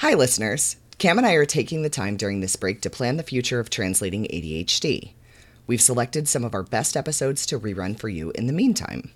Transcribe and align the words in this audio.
Hi, 0.00 0.14
listeners. 0.14 0.76
Cam 0.96 1.18
and 1.18 1.26
I 1.26 1.34
are 1.34 1.44
taking 1.44 1.82
the 1.82 1.90
time 1.90 2.16
during 2.16 2.40
this 2.40 2.56
break 2.56 2.80
to 2.80 2.88
plan 2.88 3.18
the 3.18 3.22
future 3.22 3.60
of 3.60 3.68
translating 3.68 4.22
ADHD. 4.22 5.12
We've 5.66 5.82
selected 5.82 6.26
some 6.26 6.42
of 6.42 6.54
our 6.54 6.62
best 6.62 6.96
episodes 6.96 7.44
to 7.44 7.60
rerun 7.60 8.00
for 8.00 8.08
you 8.08 8.30
in 8.30 8.46
the 8.46 8.54
meantime. 8.54 9.10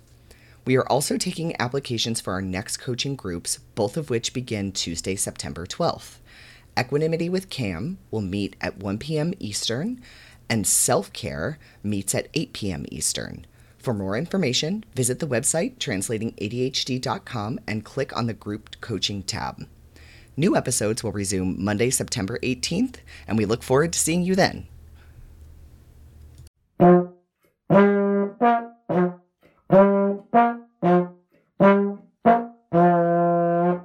We 0.63 0.75
are 0.75 0.87
also 0.87 1.17
taking 1.17 1.59
applications 1.59 2.21
for 2.21 2.33
our 2.33 2.41
next 2.43 2.77
coaching 2.77 3.15
groups, 3.15 3.57
both 3.73 3.97
of 3.97 4.11
which 4.11 4.31
begin 4.31 4.71
Tuesday, 4.71 5.15
September 5.15 5.65
12th. 5.65 6.17
Equanimity 6.77 7.29
with 7.29 7.49
Cam 7.49 7.97
will 8.11 8.21
meet 8.21 8.55
at 8.61 8.77
1 8.77 8.99
p.m. 8.99 9.33
Eastern, 9.39 9.99
and 10.51 10.67
Self 10.67 11.11
Care 11.13 11.57
meets 11.81 12.13
at 12.13 12.27
8 12.35 12.53
p.m. 12.53 12.85
Eastern. 12.91 13.47
For 13.79 13.95
more 13.95 14.15
information, 14.15 14.83
visit 14.93 15.17
the 15.17 15.25
website 15.25 15.79
translatingadhd.com 15.79 17.59
and 17.65 17.83
click 17.83 18.15
on 18.15 18.27
the 18.27 18.33
group 18.35 18.79
coaching 18.81 19.23
tab. 19.23 19.65
New 20.37 20.55
episodes 20.55 21.03
will 21.03 21.13
resume 21.13 21.63
Monday, 21.63 21.89
September 21.89 22.37
18th, 22.43 22.95
and 23.27 23.37
we 23.37 23.45
look 23.45 23.63
forward 23.63 23.93
to 23.93 23.99
seeing 23.99 24.21
you 24.21 24.35
then. 24.35 24.67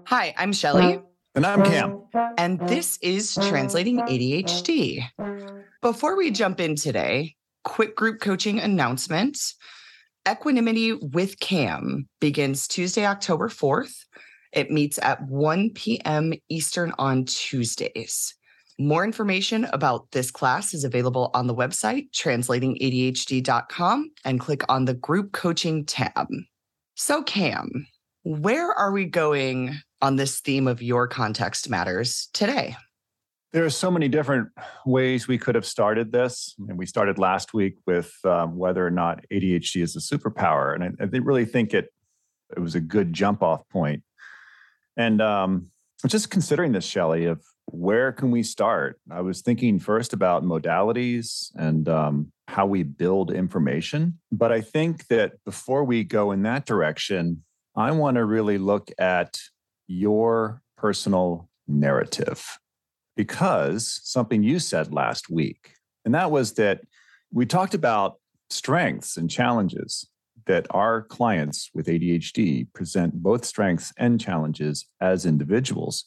Hi, 0.06 0.34
I'm 0.36 0.52
Shelly. 0.52 1.00
And 1.36 1.46
I'm 1.46 1.62
Cam. 1.62 2.02
And 2.36 2.58
this 2.60 2.98
is 3.00 3.34
Translating 3.34 3.98
ADHD. 3.98 5.04
Before 5.80 6.16
we 6.16 6.32
jump 6.32 6.58
in 6.58 6.74
today, 6.74 7.36
quick 7.62 7.94
group 7.94 8.20
coaching 8.20 8.58
announcement. 8.58 9.38
Equanimity 10.28 10.94
with 10.94 11.38
Cam 11.38 12.08
begins 12.20 12.66
Tuesday, 12.66 13.06
October 13.06 13.48
4th. 13.48 14.04
It 14.52 14.70
meets 14.70 14.98
at 14.98 15.22
1 15.28 15.70
p.m. 15.70 16.32
Eastern 16.48 16.92
on 16.98 17.24
Tuesdays. 17.24 18.34
More 18.78 19.04
information 19.04 19.66
about 19.72 20.10
this 20.12 20.30
class 20.30 20.72
is 20.72 20.84
available 20.84 21.30
on 21.34 21.46
the 21.46 21.54
website 21.54 22.10
translatingadhd.com 22.12 24.10
and 24.24 24.40
click 24.40 24.62
on 24.70 24.86
the 24.86 24.94
group 24.94 25.32
coaching 25.32 25.84
tab. 25.84 26.28
So, 26.94 27.22
Cam, 27.22 27.86
where 28.22 28.72
are 28.72 28.90
we 28.90 29.04
going 29.04 29.74
on 30.00 30.16
this 30.16 30.40
theme 30.40 30.66
of 30.66 30.82
your 30.82 31.06
context 31.08 31.68
matters 31.68 32.30
today? 32.32 32.74
There 33.52 33.64
are 33.64 33.70
so 33.70 33.90
many 33.90 34.08
different 34.08 34.48
ways 34.86 35.28
we 35.28 35.36
could 35.36 35.56
have 35.56 35.66
started 35.66 36.12
this. 36.12 36.54
And 36.68 36.78
we 36.78 36.86
started 36.86 37.18
last 37.18 37.52
week 37.52 37.74
with 37.86 38.14
um, 38.24 38.56
whether 38.56 38.86
or 38.86 38.90
not 38.90 39.24
ADHD 39.30 39.82
is 39.82 39.94
a 39.94 39.98
superpower. 39.98 40.74
And 40.74 40.84
I, 40.84 41.04
I 41.04 41.18
really 41.18 41.44
think 41.44 41.74
it, 41.74 41.92
it 42.56 42.60
was 42.60 42.74
a 42.74 42.80
good 42.80 43.12
jump 43.12 43.42
off 43.42 43.68
point. 43.68 44.02
And 45.00 45.22
um, 45.22 45.70
just 46.06 46.28
considering 46.28 46.72
this, 46.72 46.84
Shelly, 46.84 47.24
of 47.24 47.42
where 47.64 48.12
can 48.12 48.30
we 48.30 48.42
start? 48.42 49.00
I 49.10 49.22
was 49.22 49.40
thinking 49.40 49.78
first 49.78 50.12
about 50.12 50.44
modalities 50.44 51.50
and 51.54 51.88
um, 51.88 52.32
how 52.48 52.66
we 52.66 52.82
build 52.82 53.30
information. 53.30 54.18
But 54.30 54.52
I 54.52 54.60
think 54.60 55.06
that 55.06 55.42
before 55.46 55.84
we 55.84 56.04
go 56.04 56.32
in 56.32 56.42
that 56.42 56.66
direction, 56.66 57.44
I 57.74 57.92
want 57.92 58.16
to 58.16 58.26
really 58.26 58.58
look 58.58 58.90
at 58.98 59.38
your 59.86 60.60
personal 60.76 61.48
narrative 61.66 62.58
because 63.16 64.02
something 64.04 64.42
you 64.42 64.58
said 64.58 64.92
last 64.92 65.30
week, 65.30 65.76
and 66.04 66.14
that 66.14 66.30
was 66.30 66.52
that 66.54 66.82
we 67.32 67.46
talked 67.46 67.72
about 67.72 68.16
strengths 68.50 69.16
and 69.16 69.30
challenges 69.30 70.09
that 70.50 70.66
our 70.70 71.02
clients 71.02 71.70
with 71.74 71.86
ADHD 71.86 72.66
present 72.72 73.14
both 73.14 73.44
strengths 73.44 73.92
and 73.96 74.20
challenges 74.20 74.84
as 75.00 75.24
individuals 75.24 76.06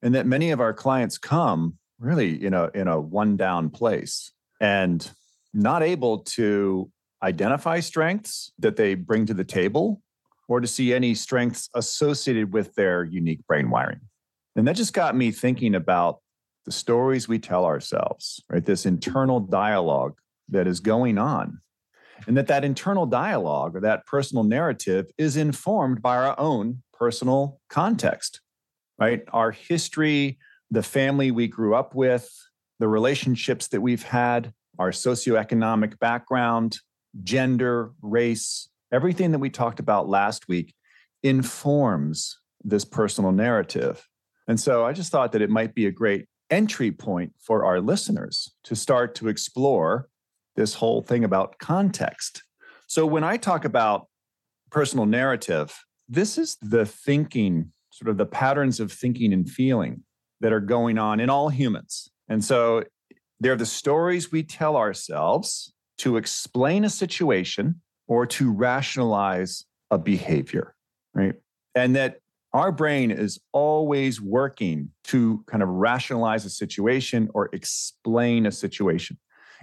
and 0.00 0.14
that 0.14 0.26
many 0.26 0.52
of 0.52 0.60
our 0.60 0.72
clients 0.72 1.18
come 1.18 1.74
really 1.98 2.44
in 2.46 2.54
a 2.54 2.70
in 2.72 2.86
a 2.86 3.00
one 3.00 3.36
down 3.36 3.68
place 3.68 4.30
and 4.60 5.10
not 5.52 5.82
able 5.82 6.18
to 6.18 6.88
identify 7.24 7.80
strengths 7.80 8.52
that 8.60 8.76
they 8.76 8.94
bring 8.94 9.26
to 9.26 9.34
the 9.34 9.42
table 9.42 10.00
or 10.46 10.60
to 10.60 10.68
see 10.68 10.94
any 10.94 11.12
strengths 11.12 11.68
associated 11.74 12.52
with 12.52 12.72
their 12.76 13.02
unique 13.02 13.44
brain 13.48 13.70
wiring. 13.70 14.02
And 14.54 14.68
that 14.68 14.76
just 14.76 14.92
got 14.92 15.16
me 15.16 15.32
thinking 15.32 15.74
about 15.74 16.20
the 16.64 16.70
stories 16.70 17.26
we 17.26 17.40
tell 17.40 17.64
ourselves 17.64 18.40
right? 18.48 18.64
This 18.64 18.86
internal 18.86 19.40
dialogue 19.40 20.16
that 20.48 20.68
is 20.68 20.78
going 20.78 21.18
on 21.18 21.58
and 22.26 22.36
that 22.36 22.46
that 22.48 22.64
internal 22.64 23.06
dialogue 23.06 23.76
or 23.76 23.80
that 23.80 24.06
personal 24.06 24.44
narrative 24.44 25.06
is 25.18 25.36
informed 25.36 26.02
by 26.02 26.16
our 26.16 26.38
own 26.38 26.82
personal 26.92 27.60
context 27.68 28.40
right? 29.00 29.22
Our 29.32 29.50
history, 29.50 30.38
the 30.70 30.82
family 30.82 31.30
we 31.30 31.48
grew 31.48 31.74
up 31.74 31.94
with, 31.94 32.30
the 32.78 32.86
relationships 32.86 33.68
that 33.68 33.80
we've 33.80 34.02
had, 34.02 34.52
our 34.78 34.90
socioeconomic 34.90 35.98
background, 35.98 36.78
gender, 37.24 37.90
race, 38.02 38.68
everything 38.92 39.32
that 39.32 39.38
we 39.38 39.50
talked 39.50 39.80
about 39.80 40.08
last 40.08 40.46
week 40.46 40.74
informs 41.22 42.38
this 42.62 42.84
personal 42.84 43.32
narrative. 43.32 44.06
And 44.46 44.60
so 44.60 44.84
I 44.84 44.92
just 44.92 45.10
thought 45.10 45.32
that 45.32 45.42
it 45.42 45.50
might 45.50 45.74
be 45.74 45.86
a 45.86 45.90
great 45.90 46.26
entry 46.50 46.92
point 46.92 47.32
for 47.40 47.64
our 47.64 47.80
listeners 47.80 48.52
to 48.64 48.76
start 48.76 49.14
to 49.16 49.28
explore 49.28 50.08
this 50.60 50.74
whole 50.74 51.00
thing 51.00 51.24
about 51.24 51.58
context. 51.58 52.42
So 52.86 53.06
when 53.06 53.24
I 53.24 53.38
talk 53.38 53.64
about 53.64 54.08
personal 54.70 55.06
narrative, 55.06 55.74
this 56.06 56.36
is 56.36 56.58
the 56.60 56.84
thinking 56.84 57.72
sort 57.88 58.10
of 58.10 58.18
the 58.18 58.26
patterns 58.26 58.78
of 58.78 58.92
thinking 58.92 59.32
and 59.32 59.48
feeling 59.48 60.02
that 60.42 60.52
are 60.52 60.60
going 60.60 60.98
on 60.98 61.18
in 61.18 61.30
all 61.30 61.48
humans. 61.48 62.10
And 62.28 62.44
so 62.44 62.84
they're 63.40 63.56
the 63.56 63.64
stories 63.64 64.30
we 64.30 64.42
tell 64.42 64.76
ourselves 64.76 65.72
to 65.98 66.18
explain 66.18 66.84
a 66.84 66.90
situation 66.90 67.80
or 68.06 68.26
to 68.26 68.52
rationalize 68.52 69.64
a 69.90 69.96
behavior, 69.96 70.74
right? 71.14 71.36
And 71.74 71.96
that 71.96 72.18
our 72.52 72.70
brain 72.70 73.10
is 73.10 73.40
always 73.52 74.20
working 74.20 74.90
to 75.04 75.42
kind 75.46 75.62
of 75.62 75.70
rationalize 75.70 76.44
a 76.44 76.50
situation 76.50 77.30
or 77.32 77.48
explain 77.54 78.44
a 78.44 78.52
situation. 78.52 79.16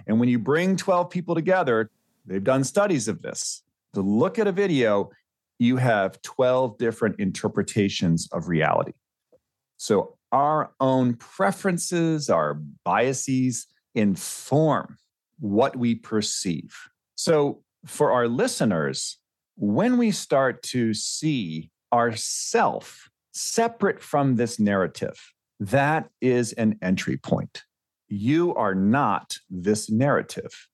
And 0.06 0.20
when 0.20 0.28
you 0.28 0.38
bring 0.38 0.76
12 0.76 1.10
people 1.10 1.34
together, 1.34 1.90
they've 2.26 2.44
done 2.44 2.64
studies 2.64 3.08
of 3.08 3.22
this. 3.22 3.62
To 3.94 4.02
look 4.02 4.38
at 4.38 4.46
a 4.46 4.52
video 4.52 5.10
you 5.58 5.76
have 5.76 6.22
12 6.22 6.78
different 6.78 7.18
interpretations 7.18 8.28
of 8.32 8.48
reality. 8.48 8.92
So 9.76 10.16
our 10.32 10.72
own 10.80 11.14
preferences, 11.14 12.30
our 12.30 12.54
biases 12.84 13.66
inform 13.94 14.96
what 15.40 15.76
we 15.76 15.94
perceive. 15.94 16.76
So 17.14 17.62
for 17.86 18.12
our 18.12 18.28
listeners, 18.28 19.18
when 19.56 19.98
we 19.98 20.10
start 20.10 20.62
to 20.64 20.94
see 20.94 21.70
ourself 21.92 23.08
separate 23.32 24.00
from 24.00 24.36
this 24.36 24.60
narrative, 24.60 25.18
that 25.60 26.08
is 26.20 26.52
an 26.52 26.78
entry 26.82 27.16
point. 27.16 27.62
You 28.08 28.54
are 28.54 28.74
not 28.74 29.38
this 29.50 29.90
narrative. 29.90 30.68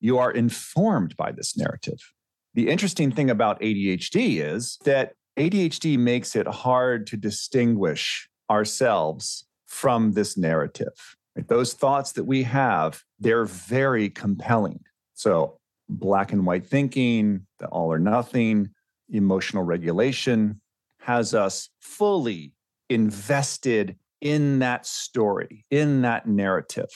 You 0.00 0.18
are 0.18 0.30
informed 0.30 1.16
by 1.16 1.32
this 1.32 1.56
narrative. 1.56 2.12
The 2.54 2.68
interesting 2.68 3.12
thing 3.12 3.30
about 3.30 3.60
ADHD 3.60 4.42
is 4.42 4.78
that 4.84 5.14
ADHD 5.38 5.98
makes 5.98 6.36
it 6.36 6.46
hard 6.46 7.06
to 7.08 7.16
distinguish 7.16 8.28
ourselves 8.50 9.46
from 9.66 10.12
this 10.12 10.36
narrative. 10.36 11.16
Right? 11.36 11.48
Those 11.48 11.72
thoughts 11.72 12.12
that 12.12 12.24
we 12.24 12.42
have, 12.42 13.02
they're 13.18 13.46
very 13.46 14.10
compelling. 14.10 14.80
So, 15.14 15.58
black 15.88 16.32
and 16.32 16.44
white 16.44 16.66
thinking, 16.66 17.46
the 17.58 17.66
all 17.68 17.92
or 17.92 17.98
nothing, 17.98 18.70
emotional 19.08 19.62
regulation 19.62 20.60
has 21.00 21.34
us 21.34 21.68
fully 21.80 22.52
invested 22.88 23.96
in 24.22 24.60
that 24.60 24.86
story, 24.86 25.66
in 25.70 26.00
that 26.02 26.26
narrative. 26.26 26.88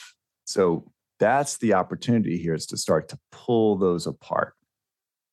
So, 0.45 0.91
that's 1.19 1.57
the 1.57 1.73
opportunity 1.73 2.37
here 2.37 2.53
is 2.53 2.67
to 2.67 2.77
start 2.77 3.09
to 3.09 3.19
pull 3.31 3.75
those 3.75 4.05
apart. 4.05 4.53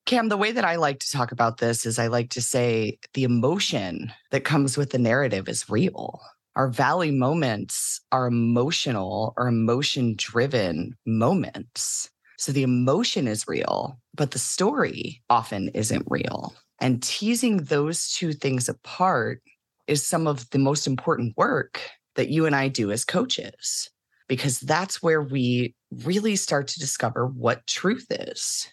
Cam, 0.07 0.29
the 0.29 0.37
way 0.37 0.53
that 0.53 0.65
I 0.65 0.77
like 0.77 0.99
to 1.01 1.11
talk 1.11 1.33
about 1.33 1.59
this 1.59 1.87
is 1.87 1.99
I 1.99 2.09
like 2.09 2.31
to 2.31 2.43
say 2.43 2.99
the 3.15 3.25
emotion 3.25 4.13
that 4.31 4.45
comes 4.45 4.77
with 4.77 4.91
the 4.91 4.99
narrative 4.99 5.49
is 5.49 5.71
real. 5.71 6.21
Our 6.57 6.69
valley 6.69 7.11
moments 7.11 8.01
are 8.13 8.27
emotional 8.27 9.33
or 9.37 9.49
emotion 9.49 10.15
driven 10.17 10.97
moments. 11.07 12.11
So 12.39 12.53
the 12.53 12.63
emotion 12.63 13.27
is 13.27 13.49
real, 13.49 13.99
but 14.15 14.33
the 14.33 14.39
story 14.39 15.23
often 15.31 15.69
isn't 15.71 16.07
real. 16.09 16.55
And 16.81 17.03
teasing 17.03 17.59
those 17.59 18.13
two 18.13 18.33
things 18.33 18.69
apart 18.69 19.41
is 19.87 20.07
some 20.07 20.27
of 20.27 20.49
the 20.51 20.59
most 20.59 20.87
important 20.87 21.35
work 21.37 21.81
that 22.17 22.29
you 22.29 22.47
and 22.47 22.55
I 22.55 22.69
do 22.69 22.91
as 22.91 23.05
coaches, 23.05 23.91
because 24.29 24.61
that's 24.61 25.03
where 25.03 25.23
we 25.23 25.75
really 26.05 26.37
start 26.37 26.69
to 26.69 26.81
discover 26.81 27.27
what 27.27 27.67
truth 27.67 28.07
is. 28.11 28.69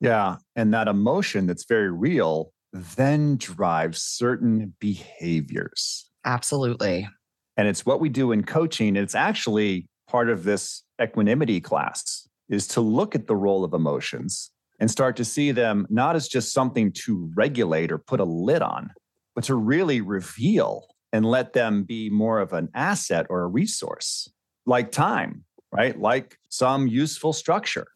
Yeah. 0.00 0.36
And 0.56 0.74
that 0.74 0.88
emotion 0.88 1.46
that's 1.46 1.64
very 1.64 1.90
real 1.90 2.52
then 2.72 3.36
drives 3.36 4.02
certain 4.02 4.74
behaviors. 4.80 6.10
Absolutely. 6.24 7.08
And 7.56 7.68
it's 7.68 7.86
what 7.86 8.00
we 8.00 8.08
do 8.08 8.32
in 8.32 8.44
coaching. 8.44 8.96
It's 8.96 9.14
actually 9.14 9.86
part 10.08 10.28
of 10.28 10.44
this 10.44 10.82
equanimity 11.00 11.60
class 11.60 12.26
is 12.48 12.66
to 12.68 12.80
look 12.80 13.14
at 13.14 13.26
the 13.26 13.36
role 13.36 13.64
of 13.64 13.74
emotions 13.74 14.50
and 14.80 14.90
start 14.90 15.16
to 15.16 15.24
see 15.24 15.52
them 15.52 15.86
not 15.90 16.16
as 16.16 16.28
just 16.28 16.52
something 16.52 16.92
to 16.92 17.30
regulate 17.34 17.92
or 17.92 17.98
put 17.98 18.20
a 18.20 18.24
lid 18.24 18.62
on, 18.62 18.90
but 19.34 19.44
to 19.44 19.54
really 19.54 20.00
reveal 20.00 20.86
and 21.12 21.24
let 21.24 21.52
them 21.52 21.84
be 21.84 22.08
more 22.10 22.40
of 22.40 22.52
an 22.52 22.68
asset 22.74 23.26
or 23.28 23.42
a 23.42 23.46
resource, 23.46 24.30
like 24.66 24.90
time, 24.90 25.44
right? 25.70 25.98
Like 25.98 26.38
some 26.48 26.86
useful 26.86 27.32
structure. 27.32 27.86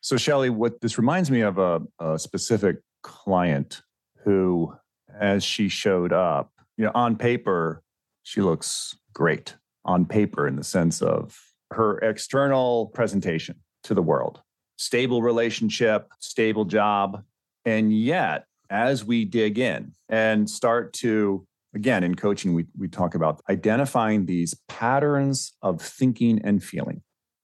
So, 0.00 0.16
Shelly, 0.16 0.50
what 0.50 0.80
this 0.80 0.98
reminds 0.98 1.30
me 1.30 1.42
of 1.42 1.58
a, 1.58 1.80
a 2.00 2.18
specific 2.18 2.78
client 3.02 3.82
who, 4.24 4.74
as 5.20 5.44
she 5.44 5.68
showed 5.68 6.12
up, 6.12 6.50
you 6.76 6.84
know, 6.84 6.92
on 6.94 7.16
paper, 7.16 7.82
she 8.22 8.40
looks 8.40 8.96
great 9.12 9.56
on 9.84 10.06
paper 10.06 10.46
in 10.46 10.56
the 10.56 10.64
sense 10.64 11.02
of 11.02 11.38
her 11.72 11.98
external 11.98 12.86
presentation 12.86 13.56
to 13.84 13.94
the 13.94 14.02
world 14.02 14.40
stable 14.78 15.22
relationship, 15.22 16.08
stable 16.18 16.64
job. 16.64 17.22
And 17.64 17.96
yet, 17.96 18.46
as 18.72 19.04
we 19.04 19.24
dig 19.24 19.58
in 19.58 19.92
and 20.08 20.48
start 20.48 20.94
to, 20.94 21.46
again, 21.74 22.02
in 22.02 22.14
coaching, 22.14 22.54
we, 22.54 22.64
we 22.76 22.88
talk 22.88 23.14
about 23.14 23.42
identifying 23.50 24.24
these 24.24 24.54
patterns 24.66 25.52
of 25.60 25.80
thinking 25.80 26.40
and 26.42 26.64
feeling. 26.64 27.02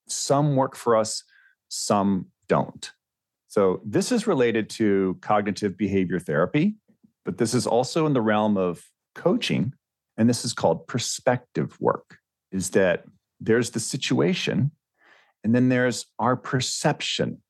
Some 0.08 0.56
work 0.56 0.74
for 0.74 0.96
us, 0.96 1.22
some 1.68 2.28
don't. 2.48 2.90
So, 3.46 3.80
this 3.84 4.10
is 4.10 4.26
related 4.26 4.68
to 4.70 5.18
cognitive 5.20 5.76
behavior 5.76 6.18
therapy, 6.18 6.76
but 7.24 7.38
this 7.38 7.54
is 7.54 7.66
also 7.66 8.06
in 8.06 8.14
the 8.14 8.22
realm 8.22 8.56
of 8.56 8.82
coaching. 9.14 9.74
And 10.16 10.28
this 10.28 10.44
is 10.44 10.52
called 10.52 10.86
perspective 10.86 11.76
work, 11.78 12.18
is 12.50 12.70
that 12.70 13.04
there's 13.40 13.70
the 13.70 13.80
situation 13.80 14.72
and 15.44 15.54
then 15.54 15.68
there's 15.68 16.06
our 16.18 16.36
perception, 16.36 17.42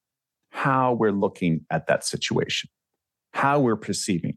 how 0.50 0.92
we're 0.92 1.12
looking 1.12 1.64
at 1.70 1.86
that 1.86 2.04
situation, 2.04 2.70
how 3.38 3.60
we're 3.60 3.76
perceiving 3.76 4.36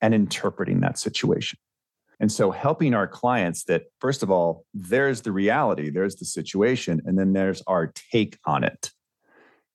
and 0.00 0.14
interpreting 0.14 0.80
that 0.80 0.98
situation. 0.98 1.58
And 2.18 2.32
so, 2.32 2.50
helping 2.50 2.94
our 2.94 3.06
clients 3.06 3.64
that, 3.64 3.82
first 4.00 4.22
of 4.22 4.30
all, 4.30 4.64
there's 4.72 5.20
the 5.20 5.32
reality, 5.32 5.90
there's 5.90 6.16
the 6.16 6.24
situation, 6.24 7.02
and 7.04 7.18
then 7.18 7.34
there's 7.34 7.62
our 7.66 7.92
take 8.10 8.38
on 8.46 8.64
it. 8.64 8.90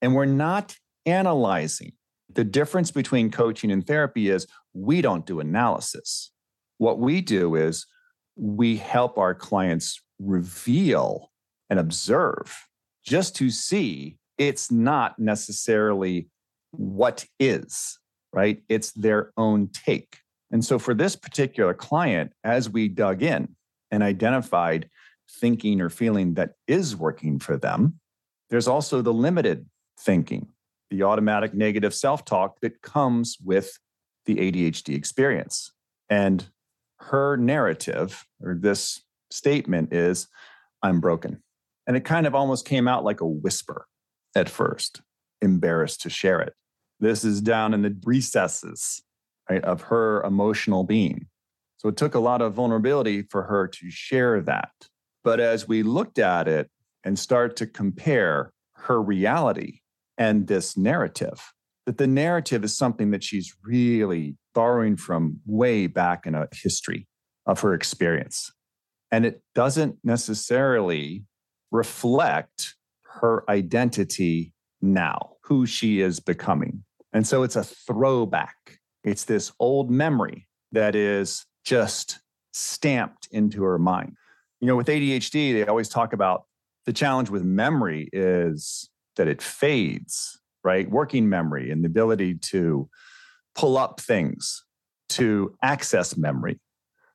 And 0.01 0.15
we're 0.15 0.25
not 0.25 0.75
analyzing. 1.05 1.93
The 2.33 2.43
difference 2.43 2.89
between 2.89 3.29
coaching 3.29 3.71
and 3.71 3.85
therapy 3.85 4.29
is 4.29 4.47
we 4.73 5.01
don't 5.01 5.25
do 5.25 5.39
analysis. 5.39 6.31
What 6.79 6.97
we 6.97 7.21
do 7.21 7.53
is 7.55 7.85
we 8.35 8.77
help 8.77 9.19
our 9.19 9.35
clients 9.35 10.01
reveal 10.17 11.31
and 11.69 11.79
observe 11.79 12.67
just 13.05 13.35
to 13.35 13.51
see 13.51 14.17
it's 14.39 14.71
not 14.71 15.19
necessarily 15.19 16.27
what 16.71 17.25
is, 17.39 17.99
right? 18.33 18.61
It's 18.67 18.91
their 18.91 19.31
own 19.37 19.69
take. 19.69 20.17
And 20.51 20.63
so 20.65 20.77
for 20.77 20.93
this 20.93 21.15
particular 21.15 21.73
client, 21.73 22.33
as 22.43 22.69
we 22.69 22.87
dug 22.87 23.23
in 23.23 23.55
and 23.91 24.03
identified 24.03 24.89
thinking 25.29 25.81
or 25.81 25.89
feeling 25.89 26.33
that 26.33 26.53
is 26.67 26.95
working 26.95 27.39
for 27.39 27.57
them, 27.57 27.99
there's 28.49 28.67
also 28.67 29.01
the 29.01 29.13
limited 29.13 29.67
thinking, 29.99 30.47
the 30.89 31.03
automatic 31.03 31.53
negative 31.53 31.93
self 31.93 32.25
talk 32.25 32.59
that 32.61 32.81
comes 32.81 33.37
with 33.43 33.79
the 34.25 34.35
ADHD 34.35 34.95
experience. 34.95 35.71
And 36.09 36.45
her 36.99 37.37
narrative 37.37 38.25
or 38.43 38.55
this 38.55 39.01
statement 39.31 39.93
is, 39.93 40.27
I'm 40.81 40.99
broken. 40.99 41.41
And 41.87 41.97
it 41.97 42.05
kind 42.05 42.27
of 42.27 42.35
almost 42.35 42.65
came 42.65 42.87
out 42.87 43.03
like 43.03 43.21
a 43.21 43.27
whisper 43.27 43.87
at 44.35 44.49
first, 44.49 45.01
embarrassed 45.41 46.01
to 46.01 46.09
share 46.09 46.39
it. 46.39 46.53
This 47.03 47.25
is 47.25 47.41
down 47.41 47.73
in 47.73 47.81
the 47.81 47.93
recesses 48.05 49.03
right, 49.49 49.61
of 49.65 49.81
her 49.81 50.23
emotional 50.23 50.85
being. 50.85 51.27
So 51.75 51.89
it 51.89 51.97
took 51.97 52.15
a 52.15 52.19
lot 52.19 52.41
of 52.41 52.53
vulnerability 52.53 53.23
for 53.23 53.43
her 53.43 53.67
to 53.67 53.91
share 53.91 54.39
that. 54.39 54.71
But 55.21 55.41
as 55.41 55.67
we 55.67 55.83
looked 55.83 56.17
at 56.17 56.47
it 56.47 56.69
and 57.03 57.19
start 57.19 57.57
to 57.57 57.67
compare 57.67 58.53
her 58.75 59.01
reality 59.01 59.79
and 60.17 60.47
this 60.47 60.77
narrative, 60.77 61.51
that 61.85 61.97
the 61.97 62.07
narrative 62.07 62.63
is 62.63 62.77
something 62.77 63.11
that 63.11 63.21
she's 63.21 63.53
really 63.65 64.37
borrowing 64.55 64.95
from 64.95 65.41
way 65.45 65.87
back 65.87 66.25
in 66.25 66.35
a 66.35 66.47
history 66.53 67.05
of 67.45 67.59
her 67.59 67.73
experience. 67.73 68.49
And 69.11 69.25
it 69.25 69.41
doesn't 69.53 69.97
necessarily 70.05 71.25
reflect 71.69 72.75
her 73.19 73.43
identity 73.49 74.53
now, 74.81 75.31
who 75.43 75.65
she 75.65 75.99
is 75.99 76.21
becoming. 76.21 76.85
And 77.13 77.25
so 77.25 77.43
it's 77.43 77.55
a 77.55 77.63
throwback. 77.63 78.79
It's 79.03 79.23
this 79.25 79.51
old 79.59 79.91
memory 79.91 80.47
that 80.71 80.95
is 80.95 81.45
just 81.63 82.19
stamped 82.53 83.27
into 83.31 83.63
her 83.63 83.77
mind. 83.77 84.15
You 84.59 84.67
know, 84.67 84.75
with 84.75 84.87
ADHD, 84.87 85.53
they 85.53 85.65
always 85.65 85.89
talk 85.89 86.13
about 86.13 86.45
the 86.85 86.93
challenge 86.93 87.29
with 87.29 87.43
memory 87.43 88.09
is 88.11 88.89
that 89.15 89.27
it 89.27 89.41
fades, 89.41 90.39
right? 90.63 90.89
Working 90.89 91.29
memory 91.29 91.71
and 91.71 91.83
the 91.83 91.87
ability 91.87 92.35
to 92.35 92.89
pull 93.55 93.77
up 93.77 93.99
things, 93.99 94.63
to 95.09 95.55
access 95.61 96.17
memory. 96.17 96.59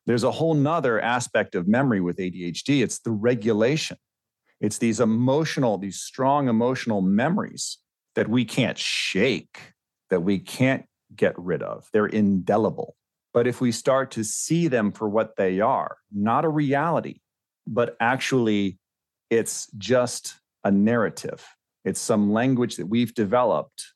There's 0.06 0.24
a 0.24 0.30
whole 0.30 0.54
nother 0.54 1.00
aspect 1.00 1.54
of 1.54 1.68
memory 1.68 2.00
with 2.00 2.16
ADHD. 2.18 2.82
It's 2.82 3.00
the 3.00 3.10
regulation. 3.10 3.98
It's 4.60 4.78
these 4.78 5.00
emotional, 5.00 5.78
these 5.78 6.00
strong 6.00 6.48
emotional 6.48 7.02
memories 7.02 7.78
that 8.14 8.28
we 8.28 8.44
can't 8.44 8.78
shake, 8.78 9.74
that 10.10 10.20
we 10.20 10.38
can't 10.38 10.84
get 11.14 11.34
rid 11.38 11.62
of. 11.62 11.88
They're 11.92 12.06
indelible. 12.06 12.96
But 13.34 13.46
if 13.46 13.60
we 13.60 13.72
start 13.72 14.10
to 14.12 14.24
see 14.24 14.68
them 14.68 14.92
for 14.92 15.08
what 15.08 15.36
they 15.36 15.60
are, 15.60 15.98
not 16.12 16.44
a 16.44 16.48
reality, 16.48 17.20
but 17.66 17.96
actually 18.00 18.78
it's 19.30 19.68
just 19.78 20.34
a 20.64 20.70
narrative, 20.70 21.46
it's 21.84 22.00
some 22.00 22.32
language 22.32 22.76
that 22.76 22.86
we've 22.86 23.14
developed 23.14 23.92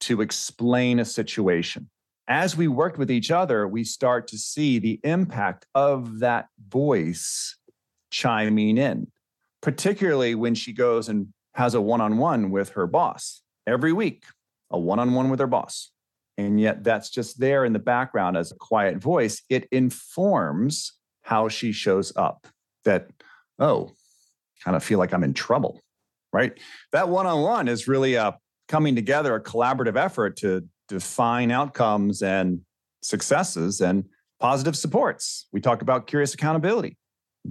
to 0.00 0.22
explain 0.22 0.98
a 0.98 1.04
situation. 1.04 1.90
As 2.26 2.56
we 2.56 2.68
worked 2.68 2.96
with 2.96 3.10
each 3.10 3.30
other, 3.30 3.68
we 3.68 3.84
start 3.84 4.28
to 4.28 4.38
see 4.38 4.78
the 4.78 5.00
impact 5.04 5.66
of 5.74 6.20
that 6.20 6.46
voice 6.68 7.56
chiming 8.10 8.78
in 8.78 9.08
particularly 9.62 10.34
when 10.34 10.54
she 10.54 10.72
goes 10.72 11.08
and 11.08 11.28
has 11.54 11.74
a 11.74 11.80
one 11.80 12.00
on 12.00 12.18
one 12.18 12.50
with 12.50 12.70
her 12.70 12.86
boss 12.86 13.42
every 13.66 13.92
week, 13.92 14.24
a 14.70 14.78
one 14.78 14.98
on 14.98 15.14
one 15.14 15.30
with 15.30 15.40
her 15.40 15.46
boss. 15.46 15.90
And 16.38 16.60
yet 16.60 16.84
that's 16.84 17.10
just 17.10 17.38
there 17.38 17.64
in 17.64 17.72
the 17.72 17.78
background 17.78 18.36
as 18.36 18.50
a 18.50 18.56
quiet 18.56 18.98
voice. 18.98 19.42
It 19.48 19.68
informs 19.72 20.94
how 21.22 21.48
she 21.48 21.72
shows 21.72 22.12
up 22.16 22.46
that, 22.84 23.08
oh, 23.58 23.92
kind 24.64 24.76
of 24.76 24.82
feel 24.82 24.98
like 24.98 25.12
I'm 25.12 25.24
in 25.24 25.34
trouble, 25.34 25.80
right? 26.32 26.58
That 26.92 27.08
one 27.08 27.26
on 27.26 27.42
one 27.42 27.68
is 27.68 27.88
really 27.88 28.14
a 28.14 28.38
coming 28.68 28.94
together, 28.94 29.34
a 29.34 29.42
collaborative 29.42 29.96
effort 29.96 30.36
to 30.38 30.66
define 30.88 31.50
outcomes 31.50 32.22
and 32.22 32.60
successes 33.02 33.80
and 33.80 34.04
positive 34.38 34.76
supports. 34.76 35.46
We 35.52 35.60
talk 35.60 35.82
about 35.82 36.06
curious 36.06 36.34
accountability 36.34 36.96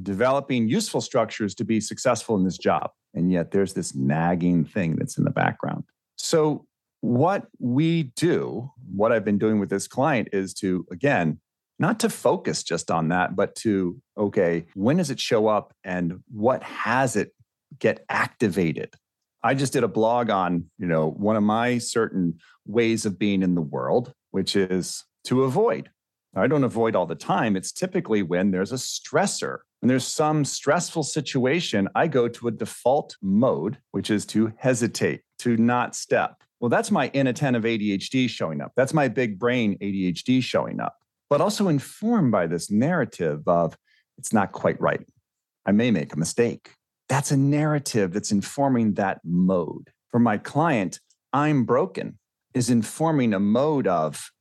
developing 0.03 0.67
useful 0.67 1.01
structures 1.01 1.55
to 1.55 1.65
be 1.65 1.81
successful 1.81 2.35
in 2.35 2.43
this 2.43 2.57
job. 2.57 2.91
And 3.13 3.31
yet 3.31 3.51
there's 3.51 3.73
this 3.73 3.95
nagging 3.95 4.65
thing 4.65 4.95
that's 4.95 5.17
in 5.17 5.23
the 5.23 5.31
background. 5.31 5.83
So, 6.15 6.65
what 7.01 7.47
we 7.59 8.03
do, 8.15 8.71
what 8.93 9.11
I've 9.11 9.25
been 9.25 9.37
doing 9.37 9.59
with 9.59 9.69
this 9.69 9.87
client 9.87 10.29
is 10.33 10.53
to, 10.55 10.85
again, 10.91 11.39
not 11.77 11.99
to 12.01 12.09
focus 12.09 12.63
just 12.63 12.91
on 12.91 13.09
that, 13.09 13.35
but 13.35 13.55
to, 13.55 14.01
okay, 14.17 14.65
when 14.73 14.97
does 14.97 15.09
it 15.09 15.19
show 15.19 15.47
up 15.47 15.73
and 15.83 16.21
what 16.29 16.61
has 16.63 17.15
it 17.15 17.33
get 17.79 18.03
activated? 18.09 18.93
I 19.41 19.53
just 19.53 19.71
did 19.71 19.85
a 19.85 19.87
blog 19.87 20.29
on, 20.29 20.65
you 20.77 20.87
know, 20.87 21.09
one 21.11 21.37
of 21.37 21.43
my 21.43 21.77
certain 21.77 22.39
ways 22.67 23.05
of 23.05 23.17
being 23.17 23.41
in 23.41 23.55
the 23.55 23.61
world, 23.61 24.13
which 24.31 24.57
is 24.57 25.05
to 25.25 25.43
avoid. 25.43 25.89
I 26.35 26.47
don't 26.47 26.65
avoid 26.65 26.95
all 26.95 27.05
the 27.05 27.15
time. 27.15 27.55
It's 27.55 27.71
typically 27.71 28.21
when 28.21 28.51
there's 28.51 28.73
a 28.73 28.75
stressor 28.75 29.59
and 29.81 29.89
there's 29.89 30.05
some 30.05 30.43
stressful 30.43 31.03
situation, 31.03 31.87
I 31.95 32.07
go 32.07 32.27
to 32.27 32.49
a 32.49 32.51
default 32.51 33.15
mode, 33.21 33.77
which 33.91 34.11
is 34.11 34.25
to 34.27 34.51
hesitate, 34.57 35.21
to 35.39 35.55
not 35.55 35.95
step. 35.95 36.43
Well, 36.59 36.69
that's 36.69 36.91
my 36.91 37.09
inattentive 37.13 37.63
ADHD 37.63 38.29
showing 38.29 38.61
up. 38.61 38.73
That's 38.75 38.93
my 38.93 39.07
big 39.07 39.39
brain 39.39 39.77
ADHD 39.79 40.43
showing 40.43 40.79
up, 40.79 40.97
but 41.29 41.41
also 41.41 41.67
informed 41.67 42.31
by 42.31 42.47
this 42.47 42.69
narrative 42.69 43.47
of 43.47 43.77
it's 44.17 44.33
not 44.33 44.51
quite 44.51 44.79
right. 44.81 45.05
I 45.65 45.71
may 45.71 45.91
make 45.91 46.13
a 46.13 46.19
mistake. 46.19 46.71
That's 47.07 47.31
a 47.31 47.37
narrative 47.37 48.11
that's 48.11 48.31
informing 48.31 48.95
that 48.95 49.19
mode. 49.23 49.89
For 50.11 50.19
my 50.19 50.37
client, 50.37 50.99
I'm 51.31 51.63
broken 51.63 52.19
is 52.53 52.69
informing 52.69 53.33
a 53.33 53.39
mode 53.39 53.87
of 53.87 54.31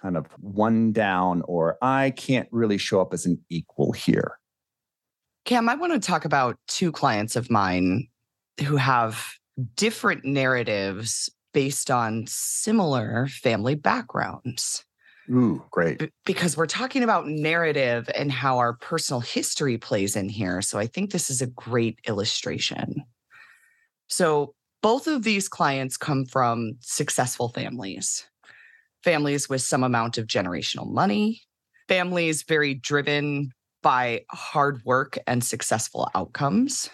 kind 0.00 0.16
of 0.16 0.26
one 0.38 0.92
down 0.92 1.42
or 1.46 1.76
I 1.82 2.10
can't 2.10 2.48
really 2.50 2.78
show 2.78 3.00
up 3.00 3.12
as 3.12 3.26
an 3.26 3.44
equal 3.50 3.92
here. 3.92 4.38
Cam, 5.44 5.68
I 5.68 5.74
want 5.74 5.92
to 5.92 5.98
talk 5.98 6.24
about 6.24 6.56
two 6.68 6.92
clients 6.92 7.34
of 7.34 7.50
mine 7.50 8.08
who 8.64 8.76
have 8.76 9.32
different 9.74 10.24
narratives 10.24 11.28
based 11.52 11.90
on 11.90 12.24
similar 12.26 13.26
family 13.28 13.74
backgrounds. 13.74 14.84
Ooh, 15.30 15.62
great. 15.70 15.98
B- 15.98 16.10
because 16.24 16.56
we're 16.56 16.66
talking 16.66 17.02
about 17.02 17.26
narrative 17.26 18.08
and 18.14 18.32
how 18.32 18.58
our 18.58 18.74
personal 18.74 19.20
history 19.20 19.76
plays 19.76 20.16
in 20.16 20.28
here. 20.28 20.62
So 20.62 20.78
I 20.78 20.86
think 20.86 21.10
this 21.10 21.30
is 21.30 21.42
a 21.42 21.46
great 21.46 21.98
illustration. 22.06 23.02
So 24.08 24.54
both 24.82 25.06
of 25.06 25.22
these 25.22 25.48
clients 25.48 25.96
come 25.96 26.24
from 26.24 26.74
successful 26.80 27.48
families, 27.48 28.26
families 29.04 29.48
with 29.48 29.60
some 29.60 29.82
amount 29.82 30.18
of 30.18 30.26
generational 30.26 30.90
money, 30.90 31.42
families 31.88 32.42
very 32.42 32.74
driven 32.74 33.52
by 33.82 34.22
hard 34.30 34.82
work 34.84 35.18
and 35.26 35.44
successful 35.44 36.08
outcomes, 36.14 36.88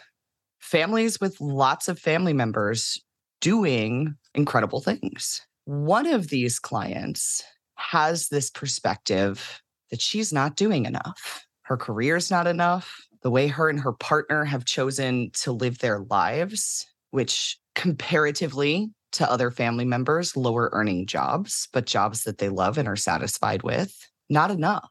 families 0.61 1.21
with 1.21 1.41
lots 1.41 1.89
of 1.89 1.99
family 1.99 2.33
members 2.33 3.01
doing 3.45 4.17
incredible 4.35 4.81
things. 4.81 5.43
One 5.67 6.07
of 6.07 6.29
these 6.29 6.59
clients 6.59 7.43
has 7.75 8.29
this 8.29 8.49
perspective 8.49 9.61
that 9.91 10.01
she's 10.01 10.33
not 10.33 10.57
doing 10.57 10.87
enough. 10.87 11.47
Her 11.61 11.77
career's 11.77 12.31
not 12.31 12.47
enough. 12.47 12.97
The 13.23 13.31
way 13.31 13.49
her 13.49 13.69
and 13.69 13.79
her 13.81 13.93
partner 13.93 14.47
have 14.47 14.65
chosen 14.65 15.31
to 15.43 15.53
live 15.53 15.79
their 15.79 16.07
lives, 16.09 16.87
which 17.11 17.59
comparatively 17.75 18.91
to 19.13 19.31
other 19.31 19.51
family 19.51 19.85
members, 19.85 20.39
lower 20.39 20.71
earning 20.73 21.05
jobs, 21.05 21.69
but 21.71 21.85
jobs 21.85 22.25
that 22.25 22.39
they 22.39 22.49
love 22.49 22.79
and 22.79 22.89
are 22.89 22.97
satisfied 22.97 23.63
with, 23.63 23.95
not 24.31 24.51
enough. 24.51 24.89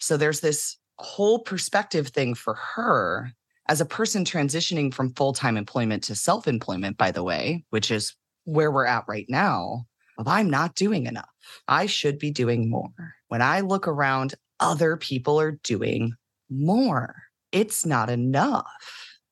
So 0.00 0.18
there's 0.18 0.40
this 0.40 0.76
whole 0.98 1.38
perspective 1.38 2.08
thing 2.08 2.34
for 2.34 2.56
her 2.74 3.32
as 3.68 3.80
a 3.80 3.86
person 3.86 4.24
transitioning 4.24 4.92
from 4.92 5.12
full 5.14 5.32
time 5.32 5.56
employment 5.56 6.04
to 6.04 6.14
self 6.14 6.46
employment, 6.46 6.96
by 6.96 7.10
the 7.10 7.22
way, 7.22 7.64
which 7.70 7.90
is 7.90 8.14
where 8.44 8.70
we're 8.70 8.86
at 8.86 9.04
right 9.08 9.26
now, 9.28 9.86
I'm 10.24 10.48
not 10.48 10.74
doing 10.74 11.06
enough. 11.06 11.28
I 11.68 11.86
should 11.86 12.18
be 12.18 12.30
doing 12.30 12.70
more. 12.70 13.14
When 13.28 13.42
I 13.42 13.60
look 13.60 13.86
around, 13.88 14.34
other 14.60 14.96
people 14.96 15.40
are 15.40 15.58
doing 15.62 16.14
more. 16.48 17.14
It's 17.52 17.84
not 17.84 18.08
enough. 18.08 18.66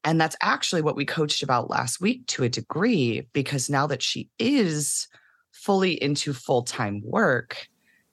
And 0.03 0.21
that's 0.21 0.37
actually 0.43 0.83
what 0.83 0.97
we 0.97 1.07
coached 1.07 1.43
about 1.43 1.71
last 1.71 2.01
week 2.01 2.27
to 2.29 2.45
a 2.45 2.49
degree, 2.49 3.27
because 3.33 3.71
now 3.71 3.87
that 3.87 4.03
she 4.03 4.29
is 4.39 5.09
fully 5.53 5.93
into 6.03 6.35
full 6.35 6.63
time 6.63 7.01
work, 7.05 7.69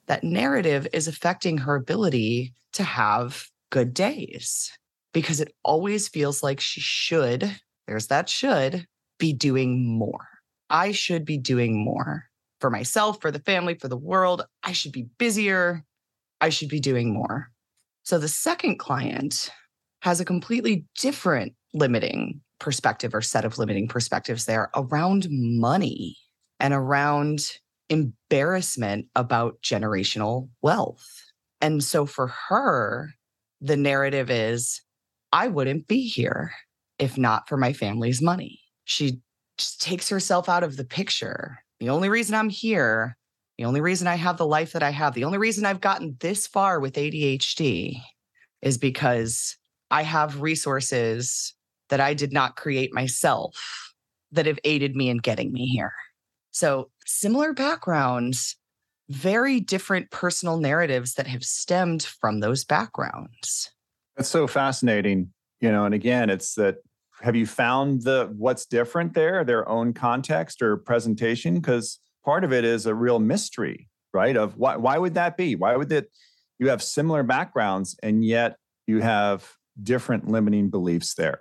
that 0.06 0.24
narrative 0.24 0.86
is 0.92 1.08
affecting 1.08 1.58
her 1.58 1.74
ability 1.74 2.54
to 2.72 2.82
have 2.82 3.48
good 3.70 3.92
days 3.92 4.70
because 5.12 5.40
it 5.40 5.54
always 5.64 6.08
feels 6.08 6.42
like 6.42 6.60
she 6.60 6.80
should, 6.80 7.54
there's 7.86 8.08
that 8.08 8.28
should, 8.28 8.86
be 9.18 9.32
doing 9.32 9.86
more. 9.86 10.28
I 10.70 10.92
should 10.92 11.24
be 11.24 11.38
doing 11.38 11.84
more 11.84 12.24
for 12.60 12.70
myself, 12.70 13.20
for 13.20 13.30
the 13.30 13.40
family, 13.40 13.74
for 13.74 13.88
the 13.88 13.96
world. 13.96 14.44
I 14.62 14.72
should 14.72 14.92
be 14.92 15.08
busier. 15.18 15.84
I 16.40 16.48
should 16.48 16.68
be 16.68 16.80
doing 16.80 17.12
more. 17.12 17.50
So 18.04 18.18
the 18.18 18.28
second 18.28 18.78
client 18.78 19.50
has 20.00 20.20
a 20.20 20.24
completely 20.24 20.86
different 20.98 21.54
limiting 21.72 22.40
perspective 22.58 23.14
or 23.14 23.20
set 23.20 23.44
of 23.44 23.58
limiting 23.58 23.88
perspectives 23.88 24.44
there 24.44 24.70
around 24.74 25.26
money 25.30 26.16
and 26.58 26.72
around 26.72 27.40
embarrassment 27.88 29.06
about 29.14 29.60
generational 29.62 30.48
wealth. 30.62 31.06
And 31.60 31.82
so 31.82 32.06
for 32.06 32.28
her, 32.48 33.10
the 33.60 33.76
narrative 33.76 34.30
is 34.30 34.80
I 35.32 35.48
wouldn't 35.48 35.88
be 35.88 36.06
here 36.06 36.52
if 36.98 37.18
not 37.18 37.48
for 37.48 37.56
my 37.56 37.72
family's 37.72 38.22
money. 38.22 38.60
She 38.84 39.20
just 39.58 39.80
takes 39.80 40.08
herself 40.08 40.48
out 40.48 40.62
of 40.62 40.76
the 40.76 40.84
picture. 40.84 41.58
The 41.80 41.88
only 41.88 42.08
reason 42.08 42.34
I'm 42.34 42.48
here, 42.48 43.16
the 43.58 43.64
only 43.64 43.80
reason 43.80 44.06
I 44.06 44.14
have 44.16 44.36
the 44.36 44.46
life 44.46 44.72
that 44.72 44.82
I 44.82 44.90
have, 44.90 45.14
the 45.14 45.24
only 45.24 45.38
reason 45.38 45.64
I've 45.64 45.80
gotten 45.80 46.16
this 46.20 46.46
far 46.46 46.80
with 46.80 46.94
ADHD 46.94 48.00
is 48.60 48.78
because 48.78 49.56
I 49.90 50.02
have 50.02 50.40
resources 50.40 51.54
that 51.88 52.00
I 52.00 52.14
did 52.14 52.32
not 52.32 52.56
create 52.56 52.94
myself 52.94 53.92
that 54.30 54.46
have 54.46 54.58
aided 54.64 54.96
me 54.96 55.10
in 55.10 55.18
getting 55.18 55.52
me 55.52 55.66
here. 55.66 55.92
So, 56.52 56.90
similar 57.04 57.52
backgrounds, 57.52 58.56
very 59.08 59.60
different 59.60 60.10
personal 60.10 60.58
narratives 60.58 61.14
that 61.14 61.26
have 61.26 61.42
stemmed 61.42 62.02
from 62.02 62.40
those 62.40 62.64
backgrounds. 62.64 63.70
That's 64.16 64.28
so 64.28 64.46
fascinating. 64.46 65.32
You 65.60 65.70
know, 65.70 65.84
and 65.84 65.94
again, 65.94 66.28
it's 66.30 66.54
that 66.54 66.76
have 67.20 67.36
you 67.36 67.46
found 67.46 68.02
the 68.02 68.32
what's 68.36 68.66
different 68.66 69.14
there, 69.14 69.44
their 69.44 69.68
own 69.68 69.92
context 69.92 70.60
or 70.60 70.76
presentation? 70.76 71.54
Because 71.54 72.00
part 72.24 72.44
of 72.44 72.52
it 72.52 72.64
is 72.64 72.86
a 72.86 72.94
real 72.94 73.18
mystery, 73.18 73.88
right? 74.12 74.36
Of 74.36 74.56
why 74.56 74.76
why 74.76 74.98
would 74.98 75.14
that 75.14 75.36
be? 75.36 75.54
Why 75.54 75.76
would 75.76 75.88
that 75.90 76.06
you 76.58 76.68
have 76.68 76.82
similar 76.82 77.22
backgrounds 77.22 77.96
and 78.02 78.24
yet 78.24 78.56
you 78.86 79.00
have 79.00 79.48
different 79.82 80.28
limiting 80.28 80.68
beliefs 80.68 81.14
there? 81.14 81.40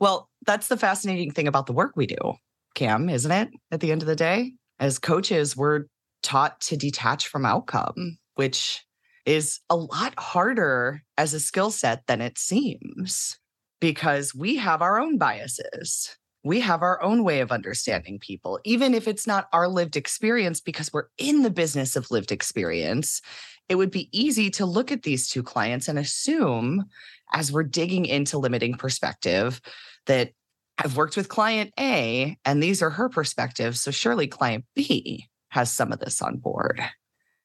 Well, 0.00 0.28
that's 0.46 0.68
the 0.68 0.76
fascinating 0.76 1.30
thing 1.30 1.46
about 1.46 1.66
the 1.66 1.72
work 1.72 1.92
we 1.94 2.06
do, 2.06 2.34
Cam, 2.74 3.08
isn't 3.08 3.30
it? 3.30 3.50
At 3.70 3.80
the 3.80 3.92
end 3.92 4.02
of 4.02 4.08
the 4.08 4.16
day, 4.16 4.54
as 4.78 4.98
coaches, 4.98 5.56
we're 5.56 5.84
taught 6.22 6.60
to 6.62 6.76
detach 6.76 7.28
from 7.28 7.44
outcome, 7.44 8.18
which 8.34 8.82
is 9.30 9.60
a 9.70 9.76
lot 9.76 10.12
harder 10.18 11.04
as 11.16 11.32
a 11.32 11.38
skill 11.38 11.70
set 11.70 12.04
than 12.08 12.20
it 12.20 12.36
seems 12.36 13.38
because 13.80 14.34
we 14.34 14.56
have 14.56 14.82
our 14.82 14.98
own 14.98 15.18
biases. 15.18 16.16
We 16.42 16.58
have 16.60 16.82
our 16.82 17.00
own 17.00 17.22
way 17.22 17.38
of 17.38 17.52
understanding 17.52 18.18
people, 18.18 18.58
even 18.64 18.92
if 18.92 19.06
it's 19.06 19.28
not 19.28 19.46
our 19.52 19.68
lived 19.68 19.96
experience, 19.96 20.60
because 20.60 20.92
we're 20.92 21.06
in 21.16 21.42
the 21.42 21.50
business 21.50 21.94
of 21.94 22.10
lived 22.10 22.32
experience. 22.32 23.22
It 23.68 23.76
would 23.76 23.92
be 23.92 24.08
easy 24.10 24.50
to 24.50 24.66
look 24.66 24.90
at 24.90 25.04
these 25.04 25.28
two 25.28 25.44
clients 25.44 25.86
and 25.86 25.96
assume, 25.96 26.86
as 27.32 27.52
we're 27.52 27.62
digging 27.62 28.06
into 28.06 28.36
limiting 28.36 28.74
perspective, 28.74 29.60
that 30.06 30.32
I've 30.76 30.96
worked 30.96 31.16
with 31.16 31.28
client 31.28 31.72
A 31.78 32.36
and 32.44 32.60
these 32.60 32.82
are 32.82 32.90
her 32.90 33.08
perspectives. 33.08 33.80
So 33.80 33.92
surely 33.92 34.26
client 34.26 34.64
B 34.74 35.28
has 35.50 35.70
some 35.70 35.92
of 35.92 36.00
this 36.00 36.20
on 36.20 36.38
board. 36.38 36.82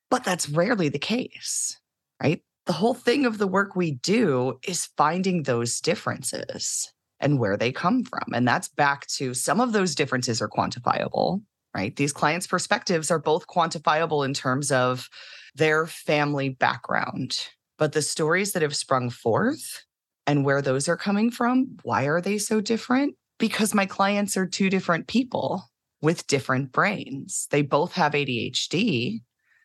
But 0.10 0.24
that's 0.24 0.50
rarely 0.50 0.90
the 0.90 1.00
case, 1.00 1.80
right? 2.22 2.42
The 2.66 2.74
whole 2.74 2.94
thing 2.94 3.26
of 3.26 3.38
the 3.38 3.48
work 3.48 3.76
we 3.76 3.92
do 3.92 4.60
is 4.68 4.90
finding 4.98 5.44
those 5.44 5.80
differences 5.80 6.92
and 7.20 7.40
where 7.40 7.58
they 7.58 7.72
come 7.72 8.04
from. 8.04 8.34
And 8.34 8.48
that's 8.48 8.68
back 8.68 9.08
to 9.08 9.34
some 9.34 9.60
of 9.60 9.72
those 9.72 9.96
differences 9.96 10.42
are 10.42 10.50
quantifiable, 10.50 11.42
right? 11.76 11.96
These 11.96 12.14
clients' 12.14 12.48
perspectives 12.48 13.12
are 13.12 13.20
both 13.20 13.48
quantifiable 13.48 14.26
in 14.26 14.34
terms 14.34 14.72
of 14.72 15.10
their 15.56 15.88
family 15.88 16.50
background. 16.50 17.38
But 17.78 17.94
the 17.94 18.02
stories 18.02 18.54
that 18.54 18.62
have 18.62 18.76
sprung 18.76 19.10
forth 19.10 19.84
and 20.28 20.44
where 20.44 20.62
those 20.62 20.88
are 20.88 20.98
coming 20.98 21.32
from, 21.32 21.78
why 21.84 22.06
are 22.06 22.22
they 22.22 22.38
so 22.38 22.62
different? 22.62 23.16
Because 23.38 23.74
my 23.74 23.86
clients 23.86 24.38
are 24.38 24.46
two 24.46 24.70
different 24.70 25.08
people 25.08 25.70
with 26.02 26.28
different 26.28 26.72
brains. 26.72 27.48
They 27.52 27.62
both 27.62 27.94
have 27.94 28.14
ADHD, 28.14 29.22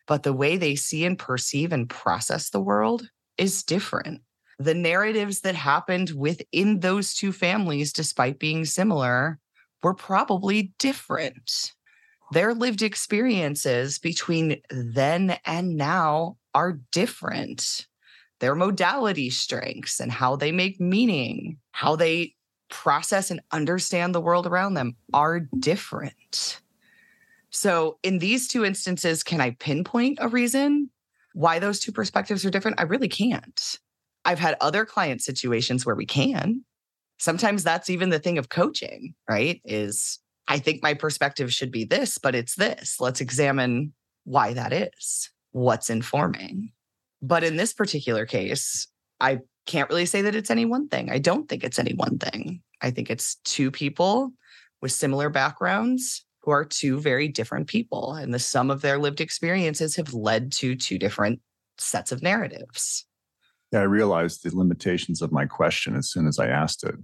but 0.07 0.23
the 0.23 0.33
way 0.33 0.57
they 0.57 0.75
see 0.75 1.05
and 1.05 1.17
perceive 1.17 1.71
and 1.71 1.89
process 1.89 2.49
the 2.49 2.61
world 2.61 3.09
is 3.37 3.63
different. 3.63 4.21
The 4.59 4.73
narratives 4.73 5.41
that 5.41 5.55
happened 5.55 6.11
within 6.11 6.79
those 6.81 7.13
two 7.13 7.31
families, 7.31 7.93
despite 7.93 8.39
being 8.39 8.65
similar, 8.65 9.39
were 9.81 9.95
probably 9.95 10.73
different. 10.77 11.71
Their 12.31 12.53
lived 12.53 12.81
experiences 12.81 13.99
between 13.99 14.61
then 14.69 15.37
and 15.45 15.75
now 15.75 16.37
are 16.53 16.79
different. 16.91 17.87
Their 18.39 18.55
modality 18.55 19.29
strengths 19.29 19.99
and 19.99 20.11
how 20.11 20.35
they 20.35 20.51
make 20.51 20.79
meaning, 20.79 21.57
how 21.71 21.95
they 21.95 22.35
process 22.69 23.31
and 23.31 23.41
understand 23.51 24.15
the 24.15 24.21
world 24.21 24.47
around 24.47 24.75
them 24.75 24.95
are 25.13 25.41
different. 25.59 26.61
So, 27.51 27.97
in 28.01 28.19
these 28.19 28.47
two 28.47 28.63
instances, 28.63 29.23
can 29.23 29.41
I 29.41 29.51
pinpoint 29.51 30.19
a 30.21 30.29
reason 30.29 30.89
why 31.33 31.59
those 31.59 31.79
two 31.79 31.91
perspectives 31.91 32.45
are 32.45 32.49
different? 32.49 32.79
I 32.79 32.83
really 32.83 33.09
can't. 33.09 33.79
I've 34.23 34.39
had 34.39 34.55
other 34.61 34.85
client 34.85 35.21
situations 35.21 35.85
where 35.85 35.95
we 35.95 36.05
can. 36.05 36.63
Sometimes 37.19 37.63
that's 37.63 37.89
even 37.89 38.09
the 38.09 38.19
thing 38.19 38.37
of 38.37 38.49
coaching, 38.49 39.13
right? 39.29 39.61
Is 39.65 40.19
I 40.47 40.59
think 40.59 40.81
my 40.81 40.93
perspective 40.93 41.53
should 41.53 41.71
be 41.71 41.83
this, 41.83 42.17
but 42.17 42.35
it's 42.35 42.55
this. 42.55 42.99
Let's 42.99 43.21
examine 43.21 43.93
why 44.23 44.53
that 44.53 44.71
is, 44.71 45.29
what's 45.51 45.89
informing. 45.89 46.71
But 47.21 47.43
in 47.43 47.57
this 47.57 47.73
particular 47.73 48.25
case, 48.25 48.87
I 49.19 49.39
can't 49.67 49.89
really 49.89 50.05
say 50.05 50.21
that 50.23 50.35
it's 50.35 50.49
any 50.49 50.65
one 50.65 50.87
thing. 50.87 51.11
I 51.11 51.19
don't 51.19 51.47
think 51.47 51.63
it's 51.63 51.79
any 51.79 51.93
one 51.93 52.17
thing. 52.17 52.61
I 52.81 52.91
think 52.91 53.09
it's 53.09 53.35
two 53.43 53.71
people 53.71 54.31
with 54.81 54.91
similar 54.91 55.29
backgrounds 55.29 56.25
who 56.43 56.51
are 56.51 56.65
two 56.65 56.99
very 56.99 57.27
different 57.27 57.67
people. 57.67 58.13
And 58.13 58.33
the 58.33 58.39
sum 58.39 58.71
of 58.71 58.81
their 58.81 58.97
lived 58.97 59.21
experiences 59.21 59.95
have 59.95 60.13
led 60.13 60.51
to 60.53 60.75
two 60.75 60.97
different 60.97 61.39
sets 61.77 62.11
of 62.11 62.21
narratives. 62.21 63.05
Yeah, 63.71 63.79
I 63.79 63.83
realized 63.83 64.43
the 64.43 64.55
limitations 64.55 65.21
of 65.21 65.31
my 65.31 65.45
question 65.45 65.95
as 65.95 66.11
soon 66.11 66.27
as 66.27 66.39
I 66.39 66.47
asked 66.47 66.83
it. 66.83 66.95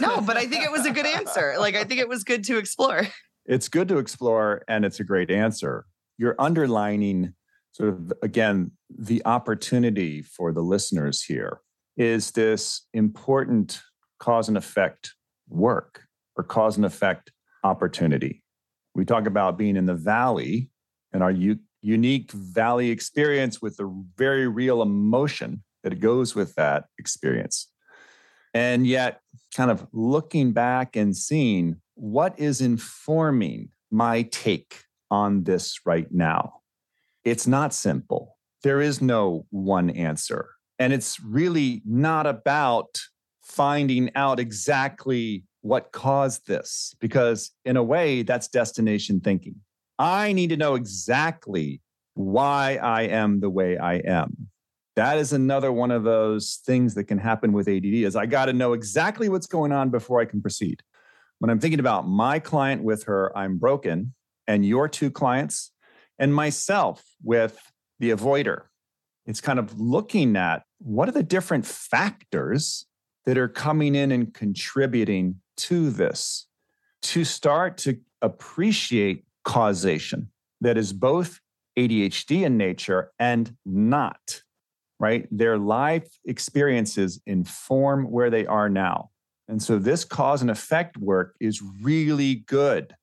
no, 0.00 0.20
but 0.20 0.36
I 0.36 0.46
think 0.46 0.64
it 0.64 0.72
was 0.72 0.86
a 0.86 0.90
good 0.90 1.06
answer. 1.06 1.54
Like, 1.58 1.74
I 1.74 1.84
think 1.84 2.00
it 2.00 2.08
was 2.14 2.24
good 2.24 2.44
to 2.44 2.56
explore. 2.56 3.06
It's 3.46 3.68
good 3.68 3.88
to 3.88 3.98
explore, 3.98 4.62
and 4.68 4.84
it's 4.84 5.00
a 5.00 5.04
great 5.04 5.30
answer. 5.30 5.84
You're 6.16 6.36
underlining, 6.38 7.34
sort 7.72 7.90
of, 7.90 8.12
again, 8.22 8.70
the 8.88 9.20
opportunity 9.26 10.22
for 10.22 10.52
the 10.52 10.62
listeners 10.62 11.22
here 11.22 11.60
is 11.96 12.30
this 12.30 12.86
important 12.94 13.82
cause 14.18 14.48
and 14.48 14.56
effect 14.56 15.12
work 15.48 16.04
or 16.36 16.44
cause 16.44 16.76
and 16.76 16.86
effect 16.86 17.30
opportunity. 17.62 18.43
We 18.94 19.04
talk 19.04 19.26
about 19.26 19.58
being 19.58 19.76
in 19.76 19.86
the 19.86 19.94
valley 19.94 20.70
and 21.12 21.22
our 21.22 21.30
u- 21.30 21.58
unique 21.82 22.32
valley 22.32 22.90
experience 22.90 23.60
with 23.60 23.76
the 23.76 24.04
very 24.16 24.48
real 24.48 24.82
emotion 24.82 25.62
that 25.82 26.00
goes 26.00 26.34
with 26.34 26.54
that 26.54 26.86
experience. 26.98 27.68
And 28.54 28.86
yet, 28.86 29.20
kind 29.54 29.70
of 29.70 29.86
looking 29.92 30.52
back 30.52 30.96
and 30.96 31.16
seeing 31.16 31.80
what 31.94 32.38
is 32.38 32.60
informing 32.60 33.70
my 33.90 34.22
take 34.22 34.84
on 35.10 35.44
this 35.44 35.80
right 35.84 36.10
now. 36.10 36.60
It's 37.24 37.46
not 37.46 37.74
simple. 37.74 38.36
There 38.62 38.80
is 38.80 39.00
no 39.00 39.46
one 39.50 39.90
answer. 39.90 40.50
And 40.78 40.92
it's 40.92 41.20
really 41.20 41.82
not 41.84 42.26
about 42.26 42.98
finding 43.42 44.10
out 44.14 44.40
exactly 44.40 45.44
what 45.64 45.92
caused 45.92 46.46
this, 46.46 46.94
because 47.00 47.50
in 47.64 47.78
a 47.78 47.82
way, 47.82 48.20
that's 48.22 48.48
destination 48.48 49.18
thinking. 49.18 49.54
I 49.98 50.34
need 50.34 50.50
to 50.50 50.58
know 50.58 50.74
exactly 50.74 51.80
why 52.12 52.76
I 52.82 53.04
am 53.04 53.40
the 53.40 53.48
way 53.48 53.78
I 53.78 53.94
am. 53.94 54.48
That 54.96 55.16
is 55.16 55.32
another 55.32 55.72
one 55.72 55.90
of 55.90 56.04
those 56.04 56.60
things 56.66 56.92
that 56.94 57.04
can 57.04 57.16
happen 57.16 57.54
with 57.54 57.66
ADD 57.66 57.86
is 57.86 58.14
I 58.14 58.26
got 58.26 58.44
to 58.46 58.52
know 58.52 58.74
exactly 58.74 59.30
what's 59.30 59.46
going 59.46 59.72
on 59.72 59.88
before 59.88 60.20
I 60.20 60.26
can 60.26 60.42
proceed. 60.42 60.82
When 61.38 61.48
I'm 61.48 61.60
thinking 61.60 61.80
about 61.80 62.06
my 62.06 62.40
client 62.40 62.84
with 62.84 63.04
her 63.04 63.36
I'm 63.36 63.56
broken 63.56 64.12
and 64.46 64.66
your 64.66 64.86
two 64.86 65.10
clients 65.10 65.72
and 66.18 66.34
myself 66.34 67.02
with 67.22 67.58
the 68.00 68.10
avoider, 68.10 68.64
it's 69.24 69.40
kind 69.40 69.58
of 69.58 69.80
looking 69.80 70.36
at 70.36 70.64
what 70.76 71.08
are 71.08 71.12
the 71.12 71.22
different 71.22 71.64
factors 71.64 72.84
that 73.24 73.38
are 73.38 73.48
coming 73.48 73.94
in 73.94 74.12
and 74.12 74.34
contributing 74.34 75.40
to 75.56 75.90
this 75.90 76.46
to 77.02 77.24
start 77.24 77.76
to 77.78 77.98
appreciate 78.22 79.24
causation 79.44 80.30
that 80.60 80.78
is 80.78 80.92
both 80.92 81.40
ADHD 81.78 82.44
in 82.44 82.56
nature 82.56 83.12
and 83.18 83.56
not, 83.66 84.42
right? 84.98 85.28
Their 85.30 85.58
life 85.58 86.08
experiences 86.24 87.20
inform 87.26 88.10
where 88.10 88.30
they 88.30 88.46
are 88.46 88.68
now. 88.68 89.10
And 89.48 89.62
so 89.62 89.78
this 89.78 90.04
cause 90.04 90.40
and 90.40 90.50
effect 90.50 90.96
work 90.96 91.34
is 91.40 91.60
really 91.82 92.36
good 92.46 92.94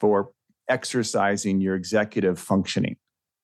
for 0.00 0.30
exercising 0.68 1.60
your 1.60 1.74
executive 1.74 2.38
functioning. 2.38 2.96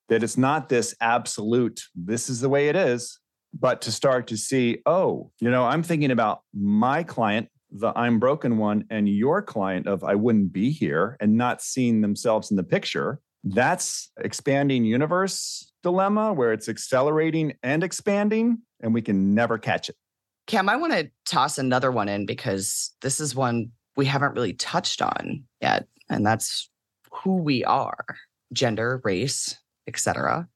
That 0.08 0.22
it's 0.22 0.38
not 0.38 0.70
this 0.70 0.94
absolute, 1.00 1.82
this 1.94 2.30
is 2.30 2.40
the 2.40 2.48
way 2.48 2.68
it 2.68 2.76
is, 2.76 3.18
but 3.52 3.82
to 3.82 3.92
start 3.92 4.26
to 4.28 4.36
see, 4.36 4.78
oh, 4.86 5.30
you 5.40 5.50
know, 5.50 5.66
I'm 5.66 5.82
thinking 5.82 6.10
about 6.10 6.40
my 6.54 7.02
client, 7.02 7.48
the 7.70 7.92
I'm 7.96 8.18
broken 8.18 8.58
one, 8.58 8.84
and 8.90 9.08
your 9.08 9.42
client 9.42 9.86
of 9.86 10.04
I 10.04 10.14
wouldn't 10.14 10.52
be 10.52 10.70
here 10.70 11.16
and 11.20 11.36
not 11.36 11.62
seeing 11.62 12.00
themselves 12.00 12.50
in 12.50 12.56
the 12.56 12.64
picture. 12.64 13.20
That's 13.44 14.10
expanding 14.18 14.84
universe 14.84 15.72
dilemma 15.82 16.32
where 16.32 16.52
it's 16.52 16.68
accelerating 16.68 17.54
and 17.62 17.84
expanding, 17.84 18.58
and 18.80 18.92
we 18.92 19.02
can 19.02 19.34
never 19.34 19.58
catch 19.58 19.88
it. 19.88 19.96
Cam, 20.46 20.68
I 20.68 20.76
want 20.76 20.94
to 20.94 21.10
toss 21.26 21.58
another 21.58 21.92
one 21.92 22.08
in 22.08 22.26
because 22.26 22.94
this 23.02 23.20
is 23.20 23.34
one 23.34 23.70
we 23.96 24.06
haven't 24.06 24.34
really 24.34 24.54
touched 24.54 25.02
on 25.02 25.44
yet, 25.60 25.86
and 26.08 26.26
that's 26.26 26.70
who 27.12 27.36
we 27.36 27.64
are, 27.64 28.04
gender, 28.52 29.00
race, 29.04 29.58
etc. 29.86 30.48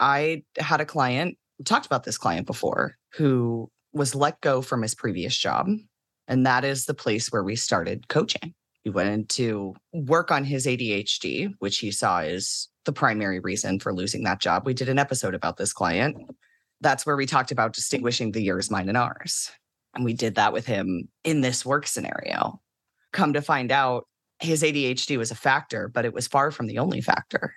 I 0.00 0.44
had 0.58 0.80
a 0.80 0.86
client, 0.86 1.36
talked 1.64 1.86
about 1.86 2.04
this 2.04 2.18
client 2.18 2.46
before, 2.46 2.96
who 3.14 3.70
was 3.92 4.14
let 4.14 4.40
go 4.40 4.60
from 4.62 4.82
his 4.82 4.94
previous 4.94 5.36
job, 5.36 5.68
and 6.28 6.46
that 6.46 6.64
is 6.64 6.86
the 6.86 6.94
place 6.94 7.32
where 7.32 7.44
we 7.44 7.56
started 7.56 8.08
coaching. 8.08 8.54
We 8.84 8.90
went 8.90 9.08
in 9.08 9.26
to 9.26 9.74
work 9.92 10.30
on 10.30 10.44
his 10.44 10.66
ADHD, 10.66 11.54
which 11.58 11.78
he 11.78 11.90
saw 11.90 12.20
as 12.20 12.68
the 12.84 12.92
primary 12.92 13.40
reason 13.40 13.80
for 13.80 13.94
losing 13.94 14.24
that 14.24 14.40
job. 14.40 14.66
We 14.66 14.74
did 14.74 14.90
an 14.90 14.98
episode 14.98 15.34
about 15.34 15.56
this 15.56 15.72
client 15.72 16.16
that's 16.84 17.06
where 17.06 17.16
we 17.16 17.26
talked 17.26 17.50
about 17.50 17.72
distinguishing 17.72 18.30
the 18.30 18.42
yours, 18.42 18.70
mine, 18.70 18.88
and 18.88 18.98
ours. 18.98 19.50
And 19.94 20.04
we 20.04 20.12
did 20.12 20.34
that 20.36 20.52
with 20.52 20.66
him 20.66 21.08
in 21.24 21.40
this 21.40 21.64
work 21.64 21.86
scenario. 21.86 22.60
Come 23.12 23.32
to 23.32 23.42
find 23.42 23.72
out, 23.72 24.06
his 24.40 24.62
ADHD 24.62 25.16
was 25.16 25.30
a 25.30 25.36
factor, 25.36 25.88
but 25.88 26.04
it 26.04 26.12
was 26.12 26.28
far 26.28 26.50
from 26.50 26.66
the 26.66 26.78
only 26.78 27.00
factor. 27.00 27.54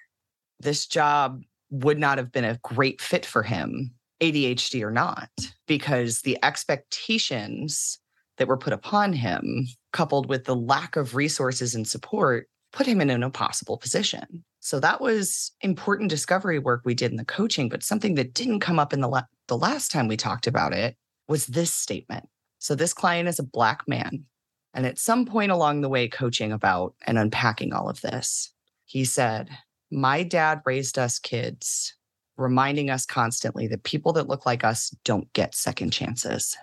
This 0.59 0.87
job 0.87 1.41
would 1.69 1.99
not 1.99 2.17
have 2.17 2.31
been 2.31 2.45
a 2.45 2.59
great 2.63 3.01
fit 3.01 3.25
for 3.25 3.43
him, 3.43 3.93
ADHD 4.21 4.81
or 4.83 4.91
not, 4.91 5.29
because 5.67 6.21
the 6.21 6.37
expectations 6.43 7.99
that 8.37 8.47
were 8.47 8.57
put 8.57 8.73
upon 8.73 9.13
him, 9.13 9.67
coupled 9.93 10.27
with 10.27 10.45
the 10.45 10.55
lack 10.55 10.95
of 10.95 11.15
resources 11.15 11.75
and 11.75 11.87
support, 11.87 12.47
put 12.71 12.87
him 12.87 13.01
in 13.01 13.09
an 13.09 13.23
impossible 13.23 13.77
position. 13.77 14.43
So 14.59 14.79
that 14.79 15.01
was 15.01 15.51
important 15.61 16.09
discovery 16.09 16.59
work 16.59 16.81
we 16.83 16.93
did 16.93 17.11
in 17.11 17.17
the 17.17 17.25
coaching, 17.25 17.69
but 17.69 17.83
something 17.83 18.15
that 18.15 18.33
didn't 18.33 18.59
come 18.59 18.79
up 18.79 18.93
in 18.93 19.01
the, 19.01 19.07
la- 19.07 19.23
the 19.47 19.57
last 19.57 19.91
time 19.91 20.07
we 20.07 20.17
talked 20.17 20.47
about 20.47 20.73
it 20.73 20.95
was 21.27 21.47
this 21.47 21.73
statement. 21.73 22.27
So 22.59 22.75
this 22.75 22.93
client 22.93 23.29
is 23.29 23.39
a 23.39 23.43
black 23.43 23.83
man. 23.87 24.25
And 24.73 24.85
at 24.85 24.99
some 24.99 25.25
point 25.25 25.51
along 25.51 25.81
the 25.81 25.89
way, 25.89 26.07
coaching 26.07 26.51
about 26.51 26.93
and 27.05 27.17
unpacking 27.17 27.73
all 27.73 27.89
of 27.89 28.01
this, 28.01 28.51
he 28.85 29.05
said, 29.05 29.49
My 29.91 30.23
dad 30.23 30.61
raised 30.65 30.99
us 30.99 31.17
kids, 31.17 31.95
reminding 32.35 32.89
us 32.89 33.05
constantly 33.05 33.67
that 33.67 33.83
people 33.83 34.13
that 34.13 34.27
look 34.27 34.45
like 34.45 34.63
us 34.63 34.93
don't 35.03 35.31
get 35.33 35.55
second 35.55 35.91
chances. 35.91 36.55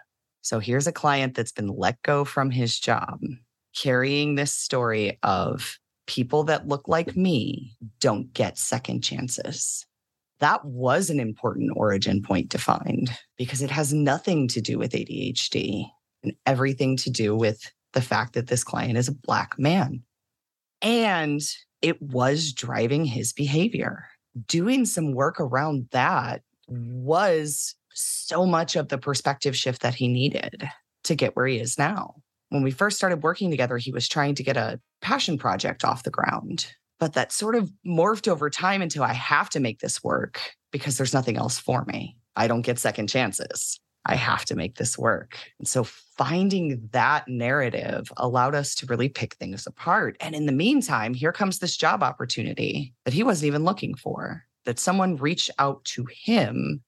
So 0.44 0.59
here's 0.59 0.87
a 0.87 0.92
client 0.92 1.35
that's 1.35 1.52
been 1.52 1.68
let 1.68 2.02
go 2.02 2.22
from 2.22 2.50
his 2.50 2.78
job, 2.78 3.18
carrying 3.74 4.35
this 4.35 4.52
story 4.52 5.18
of 5.22 5.78
people 6.07 6.44
that 6.44 6.68
look 6.68 6.87
like 6.87 7.16
me 7.16 7.74
don't 7.98 8.30
get 8.35 8.59
second 8.59 9.02
chances. 9.02 9.87
That 10.40 10.62
was 10.62 11.09
an 11.09 11.18
important 11.18 11.72
origin 11.74 12.20
point 12.20 12.50
to 12.50 12.59
find 12.59 13.11
because 13.38 13.62
it 13.62 13.70
has 13.70 13.94
nothing 13.94 14.46
to 14.48 14.61
do 14.61 14.78
with 14.78 14.92
ADHD 14.92 15.87
and 16.22 16.35
everything 16.44 16.98
to 16.98 17.11
do 17.11 17.35
with 17.35 17.72
the 17.94 18.02
fact 18.02 18.35
that 18.35 18.48
this 18.48 18.64
client 18.64 18.98
is 18.98 19.09
a 19.09 19.14
Black 19.14 19.59
man. 19.59 20.02
And 20.83 21.40
it 21.80 22.02
was 22.02 22.52
driving 22.52 23.07
his 23.07 23.33
behavior. 23.33 24.09
Doing 24.46 24.85
some 24.85 25.12
work 25.12 25.40
around 25.40 25.88
that 25.92 26.42
was 26.68 27.74
so 27.94 28.44
much 28.44 28.76
of 28.76 28.88
the 28.88 28.98
perspective 28.98 29.57
shift 29.57 29.83
that 29.83 29.94
he 29.94 30.09
needed 30.09 30.68
to 31.04 31.14
get 31.14 31.37
where 31.37 31.46
he 31.46 31.59
is 31.59 31.78
now 31.78 32.16
when 32.54 32.62
we 32.62 32.70
first 32.70 32.96
started 32.96 33.22
working 33.22 33.50
together, 33.50 33.78
he 33.78 33.90
was 33.90 34.09
trying 34.09 34.37
to 34.37 34.44
get 34.44 34.57
a 34.57 34.80
passion 35.00 35.37
project 35.37 35.85
off 35.85 36.04
the 36.04 36.11
ground. 36.11 36.72
But 37.00 37.14
that 37.14 37.33
sort 37.33 37.57
of 37.57 37.70
morphed 37.85 38.28
over 38.28 38.48
time 38.48 38.80
into 38.80 39.02
I 39.02 39.12
have 39.12 39.50
to 39.50 39.61
make 39.61 39.80
this 39.80 40.04
work 40.04 40.40
because 40.70 40.96
there's 40.96 41.12
nothing 41.12 41.37
else 41.37 41.59
for 41.59 41.85
me. 41.87 42.16
I 42.37 42.46
don't 42.46 42.62
get 42.62 42.78
second 42.78 43.09
chances. 43.09 43.80
I 44.07 44.14
have 44.14 44.44
to 44.46 44.54
make 44.54 44.76
this 44.76 44.96
work. 44.96 45.37
And 45.59 45.66
so 45.66 45.83
finding 45.83 46.88
that 46.92 47.26
narrative 47.26 48.12
allowed 48.18 48.54
us 48.54 48.74
to 48.76 48.87
really 48.87 49.09
pick 49.09 49.35
things 49.35 49.66
apart. 49.66 50.16
And 50.20 50.35
in 50.35 50.46
the 50.46 50.52
meantime, 50.52 51.14
here 51.14 51.33
comes 51.33 51.59
this 51.59 51.76
job 51.76 52.02
opportunity 52.02 52.94
that 53.04 53.14
he 53.14 53.24
wasn't 53.24 53.48
even 53.48 53.64
looking 53.64 53.94
for, 53.94 54.44
that 54.64 54.78
someone 54.78 55.16
reached 55.16 55.50
out 55.59 55.85
to 55.87 56.07
him 56.11 56.83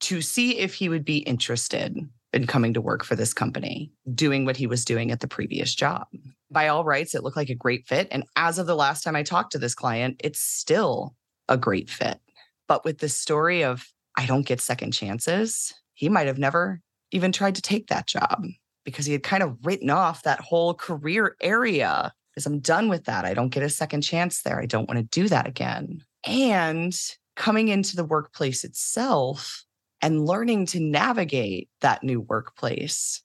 to 0.00 0.20
see 0.20 0.58
if 0.58 0.74
he 0.74 0.88
would 0.88 1.04
be 1.04 1.18
interested 1.18 1.96
in 2.32 2.46
coming 2.46 2.74
to 2.74 2.80
work 2.80 3.04
for 3.04 3.16
this 3.16 3.32
company, 3.32 3.90
doing 4.14 4.44
what 4.44 4.56
he 4.56 4.66
was 4.66 4.84
doing 4.84 5.10
at 5.10 5.20
the 5.20 5.28
previous 5.28 5.74
job. 5.74 6.06
By 6.50 6.68
all 6.68 6.84
rights, 6.84 7.14
it 7.14 7.22
looked 7.22 7.36
like 7.36 7.50
a 7.50 7.54
great 7.54 7.86
fit. 7.86 8.08
And 8.10 8.24
as 8.36 8.58
of 8.58 8.66
the 8.66 8.76
last 8.76 9.02
time 9.02 9.16
I 9.16 9.22
talked 9.22 9.52
to 9.52 9.58
this 9.58 9.74
client, 9.74 10.20
it's 10.22 10.40
still 10.40 11.14
a 11.48 11.56
great 11.56 11.90
fit. 11.90 12.20
But 12.66 12.84
with 12.84 12.98
the 12.98 13.08
story 13.08 13.64
of, 13.64 13.90
I 14.16 14.26
don't 14.26 14.46
get 14.46 14.60
second 14.60 14.92
chances, 14.92 15.72
he 15.94 16.08
might 16.08 16.26
have 16.26 16.38
never 16.38 16.80
even 17.10 17.32
tried 17.32 17.54
to 17.54 17.62
take 17.62 17.88
that 17.88 18.06
job 18.06 18.44
because 18.84 19.06
he 19.06 19.12
had 19.12 19.22
kind 19.22 19.42
of 19.42 19.56
written 19.64 19.90
off 19.90 20.22
that 20.22 20.40
whole 20.40 20.74
career 20.74 21.36
area 21.40 22.12
because 22.30 22.46
I'm 22.46 22.60
done 22.60 22.88
with 22.88 23.04
that. 23.06 23.24
I 23.24 23.34
don't 23.34 23.48
get 23.48 23.62
a 23.62 23.68
second 23.68 24.02
chance 24.02 24.42
there. 24.42 24.60
I 24.60 24.66
don't 24.66 24.88
want 24.88 24.98
to 24.98 25.20
do 25.20 25.28
that 25.28 25.46
again. 25.46 26.04
And 26.24 26.94
coming 27.36 27.68
into 27.68 27.96
the 27.96 28.04
workplace 28.04 28.64
itself, 28.64 29.64
and 30.02 30.26
learning 30.26 30.66
to 30.66 30.80
navigate 30.80 31.68
that 31.80 32.02
new 32.02 32.20
workplace, 32.20 33.22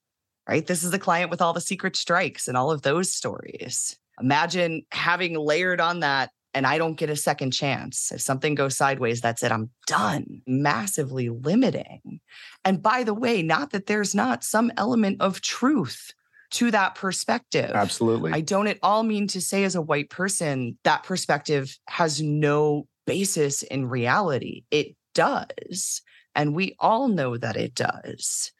right? 0.47 0.65
This 0.65 0.83
is 0.83 0.91
the 0.91 0.99
client 0.99 1.29
with 1.29 1.41
all 1.41 1.53
the 1.53 1.61
secret 1.61 1.95
strikes 1.95 2.47
and 2.47 2.57
all 2.57 2.71
of 2.71 2.81
those 2.81 3.11
stories. 3.11 3.97
Imagine 4.19 4.85
having 4.91 5.37
layered 5.37 5.81
on 5.81 6.01
that 6.01 6.29
and 6.53 6.67
I 6.67 6.77
don't 6.77 6.97
get 6.97 7.09
a 7.09 7.15
second 7.15 7.51
chance. 7.51 8.11
If 8.11 8.21
something 8.21 8.55
goes 8.55 8.77
sideways, 8.77 9.21
that's 9.21 9.41
it. 9.43 9.51
I'm 9.51 9.71
done. 9.87 10.43
Massively 10.45 11.29
limiting. 11.29 12.19
And 12.63 12.81
by 12.81 13.03
the 13.03 13.13
way, 13.13 13.41
not 13.41 13.71
that 13.71 13.87
there's 13.87 14.13
not 14.13 14.43
some 14.43 14.71
element 14.77 15.19
of 15.19 15.41
truth 15.41 16.13
to 16.51 16.69
that 16.69 16.93
perspective. 16.93 17.71
Absolutely. 17.73 18.31
I 18.31 18.41
don't 18.41 18.67
at 18.67 18.77
all 18.83 19.01
mean 19.01 19.27
to 19.29 19.41
say, 19.41 19.63
as 19.63 19.73
a 19.73 19.81
white 19.81 20.11
person, 20.11 20.77
that 20.83 21.03
perspective 21.03 21.75
has 21.87 22.21
no 22.21 22.87
basis 23.07 23.63
in 23.63 23.89
reality. 23.89 24.63
It 24.69 24.95
does. 25.15 26.01
And 26.35 26.55
we 26.55 26.75
all 26.79 27.07
know 27.07 27.37
that 27.37 27.57
it 27.57 27.75
does. 27.75 28.51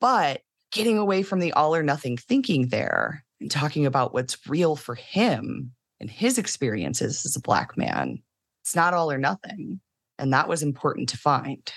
But 0.00 0.42
getting 0.72 0.98
away 0.98 1.22
from 1.22 1.40
the 1.40 1.52
all 1.52 1.74
or 1.74 1.82
nothing 1.82 2.16
thinking 2.16 2.68
there 2.68 3.24
and 3.40 3.50
talking 3.50 3.86
about 3.86 4.12
what's 4.12 4.46
real 4.46 4.76
for 4.76 4.94
him 4.94 5.72
and 6.00 6.10
his 6.10 6.38
experiences 6.38 7.24
as 7.24 7.36
a 7.36 7.40
Black 7.40 7.76
man, 7.76 8.22
it's 8.62 8.76
not 8.76 8.94
all 8.94 9.10
or 9.10 9.18
nothing. 9.18 9.80
And 10.18 10.32
that 10.32 10.48
was 10.48 10.62
important 10.62 11.08
to 11.10 11.18
find. 11.18 11.72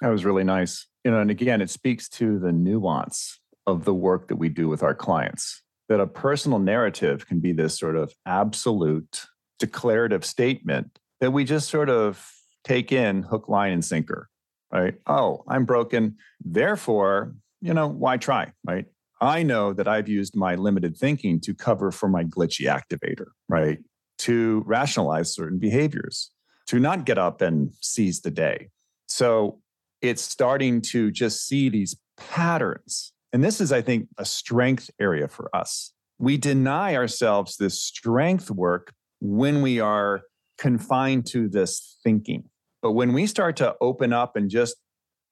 That 0.00 0.08
was 0.08 0.24
really 0.24 0.44
nice. 0.44 0.86
You 1.04 1.10
know, 1.10 1.20
and 1.20 1.30
again, 1.30 1.60
it 1.60 1.70
speaks 1.70 2.08
to 2.10 2.38
the 2.38 2.52
nuance 2.52 3.40
of 3.66 3.84
the 3.84 3.94
work 3.94 4.28
that 4.28 4.36
we 4.36 4.48
do 4.48 4.68
with 4.68 4.82
our 4.82 4.94
clients. 4.94 5.62
That 5.88 6.00
a 6.00 6.06
personal 6.06 6.58
narrative 6.58 7.26
can 7.26 7.40
be 7.40 7.52
this 7.52 7.78
sort 7.78 7.96
of 7.96 8.12
absolute 8.26 9.26
declarative 9.58 10.24
statement 10.24 10.98
that 11.20 11.30
we 11.30 11.44
just 11.44 11.68
sort 11.68 11.88
of 11.88 12.28
take 12.64 12.92
in 12.92 13.22
hook, 13.22 13.48
line, 13.48 13.72
and 13.72 13.84
sinker, 13.84 14.28
right? 14.72 14.94
Oh, 15.06 15.44
I'm 15.48 15.64
broken. 15.64 16.16
Therefore, 16.40 17.34
you 17.60 17.74
know, 17.74 17.88
why 17.88 18.16
try, 18.16 18.52
right? 18.66 18.86
I 19.20 19.42
know 19.42 19.72
that 19.72 19.88
I've 19.88 20.08
used 20.08 20.36
my 20.36 20.56
limited 20.56 20.96
thinking 20.96 21.40
to 21.40 21.54
cover 21.54 21.90
for 21.90 22.08
my 22.08 22.24
glitchy 22.24 22.66
activator, 22.66 23.26
right? 23.48 23.78
To 24.18 24.62
rationalize 24.66 25.34
certain 25.34 25.58
behaviors, 25.58 26.30
to 26.66 26.78
not 26.78 27.06
get 27.06 27.16
up 27.18 27.40
and 27.40 27.72
seize 27.80 28.20
the 28.20 28.30
day. 28.30 28.68
So 29.06 29.60
it's 30.02 30.22
starting 30.22 30.82
to 30.82 31.10
just 31.10 31.46
see 31.46 31.68
these 31.68 31.96
patterns. 32.18 33.12
And 33.32 33.42
this 33.42 33.60
is, 33.60 33.72
I 33.72 33.80
think, 33.82 34.08
a 34.18 34.24
strength 34.24 34.90
area 35.00 35.28
for 35.28 35.54
us. 35.54 35.92
We 36.18 36.36
deny 36.36 36.94
ourselves 36.94 37.56
this 37.56 37.82
strength 37.82 38.50
work 38.50 38.92
when 39.20 39.62
we 39.62 39.80
are 39.80 40.22
confined 40.58 41.26
to 41.26 41.48
this 41.48 41.98
thinking. 42.02 42.44
But 42.86 42.92
when 42.92 43.14
we 43.14 43.26
start 43.26 43.56
to 43.56 43.74
open 43.80 44.12
up 44.12 44.36
and 44.36 44.48
just 44.48 44.76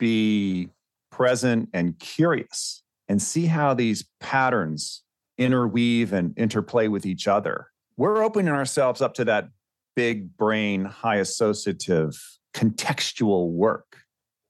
be 0.00 0.70
present 1.12 1.68
and 1.72 1.96
curious 2.00 2.82
and 3.06 3.22
see 3.22 3.46
how 3.46 3.74
these 3.74 4.06
patterns 4.18 5.04
interweave 5.38 6.12
and 6.12 6.36
interplay 6.36 6.88
with 6.88 7.06
each 7.06 7.28
other, 7.28 7.68
we're 7.96 8.24
opening 8.24 8.52
ourselves 8.52 9.00
up 9.00 9.14
to 9.14 9.24
that 9.26 9.50
big 9.94 10.36
brain, 10.36 10.84
high 10.84 11.18
associative, 11.18 12.20
contextual 12.54 13.52
work 13.52 13.98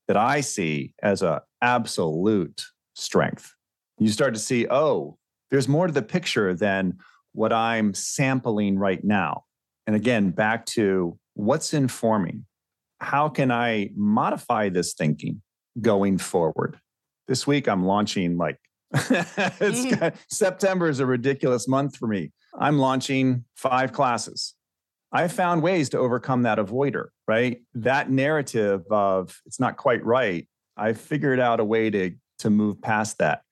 that 0.09 0.17
I 0.17 0.40
see 0.40 0.95
as 1.03 1.21
an 1.21 1.40
absolute 1.61 2.64
strength. 2.95 3.53
You 3.99 4.09
start 4.09 4.33
to 4.33 4.40
see, 4.40 4.67
oh, 4.71 5.19
there's 5.51 5.69
more 5.69 5.88
to 5.88 5.93
the 5.93 6.01
picture 6.01 6.55
than 6.55 6.97
what 7.33 7.53
I'm 7.53 7.93
sampling 7.93 8.79
right 8.79 9.05
now. 9.05 9.45
And 9.87 9.95
again, 9.95 10.31
back 10.31 10.64
to 10.69 11.19
what's 11.35 11.75
informing? 11.75 12.47
How 13.05 13.29
can 13.29 13.51
I 13.51 13.90
modify 13.95 14.69
this 14.69 14.95
thinking 14.95 15.43
going 15.81 16.19
forward? 16.19 16.79
This 17.29 17.47
week, 17.47 17.69
I'm 17.69 17.85
launching 17.85 18.37
like 18.37 18.59
mm. 18.95 20.14
September 20.31 20.88
is 20.88 21.01
a 21.01 21.07
ridiculous 21.07 21.69
month 21.69 21.97
for 21.97 22.07
me. 22.07 22.33
I'm 22.59 22.79
launching 22.79 23.45
five 23.57 23.93
classes. 23.93 24.55
I 25.12 25.29
found 25.29 25.62
ways 25.62 25.88
to 25.90 25.99
overcome 25.99 26.43
that 26.43 26.59
avoider, 26.59 27.07
right? 27.29 27.61
That 27.75 28.11
narrative 28.11 28.83
of 28.90 29.37
it's 29.47 29.61
not 29.61 29.77
quite 29.77 30.05
right. 30.05 30.49
I 30.77 30.93
figured 30.93 31.40
out 31.40 31.61
a 31.61 31.64
way 31.64 31.90
to, 31.90 32.12
to 32.40 32.51
move 32.51 32.81
past 32.83 33.19
that. 33.19 33.43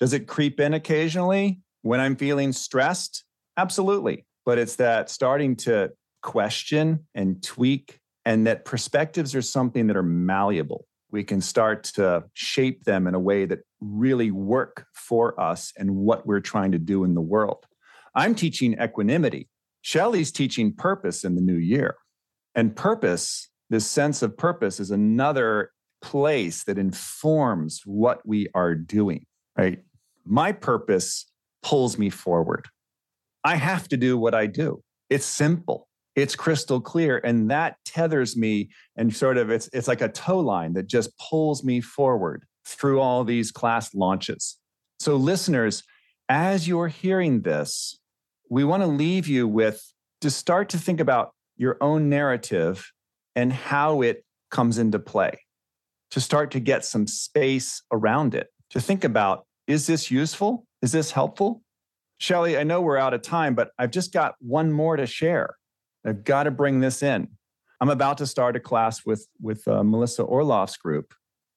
Does 0.00 0.12
it 0.12 0.26
creep 0.26 0.58
in 0.58 0.74
occasionally 0.74 1.60
when 1.82 2.00
I'm 2.00 2.16
feeling 2.16 2.52
stressed? 2.52 3.24
Absolutely 3.56 4.24
but 4.44 4.58
it's 4.58 4.76
that 4.76 5.10
starting 5.10 5.56
to 5.56 5.90
question 6.22 7.06
and 7.14 7.42
tweak 7.42 7.98
and 8.24 8.46
that 8.46 8.64
perspectives 8.64 9.34
are 9.34 9.42
something 9.42 9.86
that 9.88 9.96
are 9.96 10.02
malleable. 10.02 10.86
We 11.10 11.24
can 11.24 11.40
start 11.40 11.84
to 11.94 12.24
shape 12.34 12.84
them 12.84 13.06
in 13.06 13.14
a 13.14 13.20
way 13.20 13.44
that 13.44 13.60
really 13.80 14.30
work 14.30 14.86
for 14.94 15.38
us 15.38 15.72
and 15.76 15.96
what 15.96 16.26
we're 16.26 16.40
trying 16.40 16.72
to 16.72 16.78
do 16.78 17.04
in 17.04 17.14
the 17.14 17.20
world. 17.20 17.66
I'm 18.14 18.34
teaching 18.34 18.74
equanimity. 18.80 19.48
Shelly's 19.82 20.32
teaching 20.32 20.72
purpose 20.72 21.24
in 21.24 21.34
the 21.34 21.42
new 21.42 21.56
year. 21.56 21.96
And 22.54 22.76
purpose 22.76 23.48
this 23.68 23.86
sense 23.86 24.22
of 24.22 24.36
purpose 24.36 24.80
is 24.80 24.90
another 24.90 25.70
place 26.02 26.64
that 26.64 26.78
informs 26.78 27.82
what 27.84 28.20
we 28.26 28.48
are 28.54 28.74
doing 28.74 29.24
right? 29.56 29.80
My 30.24 30.52
purpose 30.52 31.26
pulls 31.62 31.98
me 31.98 32.10
forward. 32.10 32.68
I 33.44 33.56
have 33.56 33.88
to 33.88 33.96
do 33.96 34.16
what 34.16 34.34
I 34.34 34.46
do. 34.46 34.82
It's 35.10 35.26
simple. 35.26 35.88
It's 36.14 36.36
crystal 36.36 36.80
clear. 36.80 37.18
And 37.18 37.50
that 37.50 37.76
tethers 37.84 38.36
me 38.36 38.70
and 38.96 39.14
sort 39.14 39.38
of 39.38 39.50
it's 39.50 39.68
it's 39.72 39.88
like 39.88 40.02
a 40.02 40.08
tow 40.08 40.38
line 40.38 40.74
that 40.74 40.86
just 40.86 41.16
pulls 41.18 41.64
me 41.64 41.80
forward 41.80 42.44
through 42.66 43.00
all 43.00 43.24
these 43.24 43.50
class 43.50 43.94
launches. 43.94 44.58
So 45.00 45.16
listeners, 45.16 45.82
as 46.28 46.68
you're 46.68 46.88
hearing 46.88 47.42
this, 47.42 47.98
we 48.48 48.64
want 48.64 48.82
to 48.82 48.86
leave 48.86 49.26
you 49.26 49.48
with 49.48 49.82
to 50.20 50.30
start 50.30 50.68
to 50.70 50.78
think 50.78 51.00
about 51.00 51.32
your 51.56 51.76
own 51.80 52.08
narrative 52.08 52.92
and 53.34 53.52
how 53.52 54.02
it 54.02 54.24
comes 54.50 54.78
into 54.78 54.98
play. 54.98 55.40
To 56.10 56.20
start 56.20 56.50
to 56.50 56.60
get 56.60 56.84
some 56.84 57.06
space 57.06 57.82
around 57.90 58.34
it. 58.34 58.48
To 58.70 58.80
think 58.80 59.02
about 59.04 59.46
is 59.66 59.86
this 59.86 60.10
useful? 60.10 60.66
Is 60.82 60.92
this 60.92 61.12
helpful? 61.12 61.62
Shelly, 62.18 62.58
I 62.58 62.62
know 62.62 62.80
we're 62.80 62.98
out 62.98 63.14
of 63.14 63.22
time, 63.22 63.54
but 63.54 63.70
I've 63.78 63.90
just 63.90 64.12
got 64.12 64.34
one 64.40 64.70
more 64.70 64.96
to 64.96 65.06
share. 65.06 65.56
I've 66.04 66.24
got 66.24 66.44
to 66.44 66.50
bring 66.50 66.80
this 66.80 67.02
in. 67.02 67.28
I'm 67.80 67.90
about 67.90 68.18
to 68.18 68.26
start 68.26 68.56
a 68.56 68.60
class 68.60 69.04
with 69.04 69.26
with 69.40 69.66
uh, 69.66 69.82
Melissa 69.82 70.22
Orlov's 70.22 70.76
group. 70.76 71.14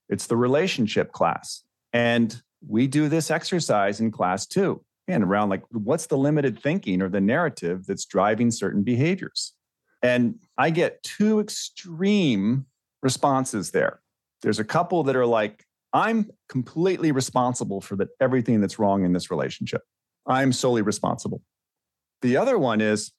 It's 0.10 0.28
the 0.28 0.38
relationship 0.38 1.12
class, 1.12 1.64
and 1.94 2.42
we 2.68 2.88
do 2.88 3.10
this 3.10 3.30
exercise 3.30 4.00
in 4.00 4.12
class 4.12 4.48
too. 4.48 4.84
And 5.08 5.24
around 5.24 5.50
like, 5.50 5.62
what's 5.70 6.08
the 6.08 6.18
limited 6.18 6.60
thinking 6.60 7.02
or 7.02 7.10
the 7.10 7.22
narrative 7.22 7.86
that's 7.86 8.06
driving 8.06 8.50
certain 8.50 8.82
behaviors? 8.82 9.54
And 10.02 10.40
I 10.58 10.72
get 10.72 11.04
two 11.04 11.40
extreme 11.40 12.66
responses 13.04 13.70
there. 13.70 14.02
There's 14.42 14.58
a 14.58 14.64
couple 14.64 15.04
that 15.04 15.16
are 15.16 15.26
like, 15.26 15.64
I'm 15.94 16.32
completely 16.50 17.12
responsible 17.12 17.82
for 17.82 17.96
the, 17.96 18.08
everything 18.20 18.62
that's 18.62 18.80
wrong 18.80 19.06
in 19.06 19.14
this 19.14 19.30
relationship. 19.30 19.84
I'm 20.28 20.52
solely 20.52 20.82
responsible. 20.82 21.44
The 22.22 22.38
other 22.38 22.58
one 22.58 22.82
is, 22.82 23.12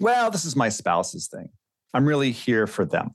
well, 0.00 0.30
this 0.30 0.44
is 0.44 0.56
my 0.56 0.68
spouse's 0.68 1.28
thing. 1.28 1.48
I'm 1.94 2.04
really 2.04 2.32
here 2.32 2.66
for 2.66 2.84
them. 2.84 3.10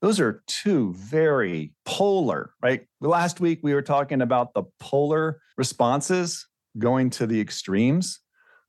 Those 0.00 0.18
are 0.18 0.42
two 0.46 0.94
very 0.94 1.72
polar, 1.84 2.54
right? 2.62 2.86
Last 3.00 3.38
week 3.38 3.60
we 3.62 3.74
were 3.74 3.82
talking 3.82 4.22
about 4.22 4.54
the 4.54 4.62
polar 4.78 5.40
responses 5.58 6.46
going 6.78 7.10
to 7.10 7.26
the 7.26 7.40
extremes. 7.40 8.20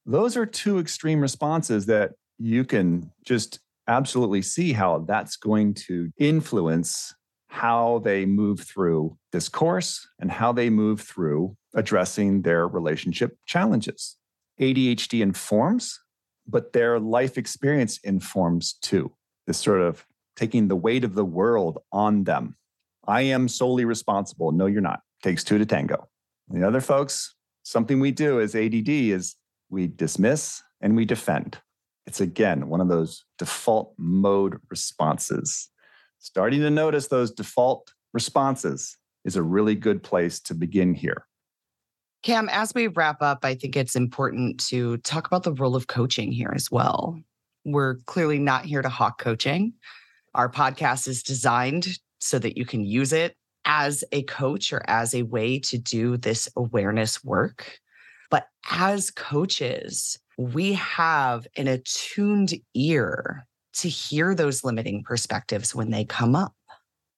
Those 0.06 0.36
are 0.36 0.46
two 0.46 0.80
extreme 0.80 1.22
responses 1.22 1.86
that 1.86 2.12
you 2.38 2.66
can 2.66 3.12
just 3.26 3.60
absolutely 3.88 4.42
see 4.42 4.74
how 4.74 5.00
that's 5.08 5.38
going 5.38 5.74
to 5.74 6.12
influence 6.18 7.14
how 7.48 8.00
they 8.04 8.26
move 8.26 8.62
through 8.62 9.18
this 9.32 9.50
course 9.50 10.08
and 10.20 10.32
how 10.32 10.52
they 10.54 10.70
move 10.70 11.02
through 11.02 11.56
addressing 11.76 12.42
their 12.42 12.68
relationship 12.68 13.38
challenges. 13.46 14.18
ADHD 14.60 15.22
informs, 15.22 16.00
but 16.48 16.74
their 16.74 17.00
life 17.00 17.38
experience 17.38 18.00
informs 18.04 18.74
too. 18.74 19.12
This 19.48 19.58
sort 19.58 19.82
of 19.82 20.06
taking 20.36 20.68
the 20.68 20.76
weight 20.76 21.04
of 21.04 21.16
the 21.16 21.26
world 21.26 21.80
on 21.92 22.24
them. 22.24 22.56
I 23.08 23.22
am 23.22 23.48
solely 23.48 23.86
responsible. 23.86 24.52
No, 24.52 24.66
you're 24.66 24.82
not. 24.82 25.02
Takes 25.24 25.44
two 25.44 25.58
to 25.58 25.66
tango. 25.66 26.08
The 26.50 26.68
other 26.68 26.82
folks, 26.82 27.36
something 27.64 28.00
we 28.00 28.12
do 28.12 28.40
as 28.40 28.56
ADD 28.56 28.90
is 28.90 29.36
we 29.70 29.88
dismiss 29.88 30.62
and 30.82 30.96
we 30.96 31.06
defend. 31.06 31.58
It's 32.06 32.22
again 32.22 32.68
one 32.68 32.82
of 32.82 32.90
those 32.90 33.24
default 33.38 33.94
mode 33.98 34.60
responses. 34.70 35.70
Starting 36.20 36.62
to 36.62 36.70
notice 36.70 37.08
those 37.08 37.32
default 37.32 37.94
responses 38.14 38.98
is 39.24 39.36
a 39.36 39.44
really 39.44 39.76
good 39.76 40.04
place 40.04 40.40
to 40.42 40.54
begin 40.54 40.94
here. 40.94 41.26
Cam, 42.24 42.50
as 42.50 42.74
we 42.76 42.88
wrap 42.88 43.22
up, 43.22 43.40
I 43.44 43.56
think 43.56 43.76
it's 43.76 43.96
important 43.96 44.64
to 44.68 44.98
talk 44.98 45.26
about 45.26 45.44
the 45.44 45.54
role 45.54 45.76
of 45.76 45.88
coaching 45.88 46.32
here 46.32 46.54
as 46.56 46.70
well. 46.70 47.20
We're 47.66 47.96
clearly 48.06 48.38
not 48.38 48.66
here 48.66 48.84
to 48.84 48.90
hawk 48.90 49.20
coaching. 49.20 49.74
Our 50.36 50.50
podcast 50.50 51.08
is 51.08 51.24
designed 51.24 51.98
so 52.20 52.38
that 52.38 52.58
you 52.58 52.66
can 52.66 52.84
use 52.84 53.12
it 53.12 53.36
as 53.66 54.04
a 54.12 54.22
coach 54.24 54.72
or 54.72 54.84
as 54.88 55.16
a 55.16 55.24
way 55.24 55.60
to 55.60 55.78
do 55.80 56.16
this 56.16 56.48
awareness 56.56 57.24
work. 57.24 57.80
But 58.30 58.48
as 58.70 59.10
coaches, 59.10 60.20
we 60.38 60.74
have 60.74 61.48
an 61.58 61.68
attuned 61.68 62.54
ear 62.76 63.48
to 63.74 63.90
hear 63.90 64.36
those 64.36 64.64
limiting 64.64 65.04
perspectives 65.04 65.74
when 65.74 65.90
they 65.90 66.06
come 66.06 66.36
up. 66.36 66.54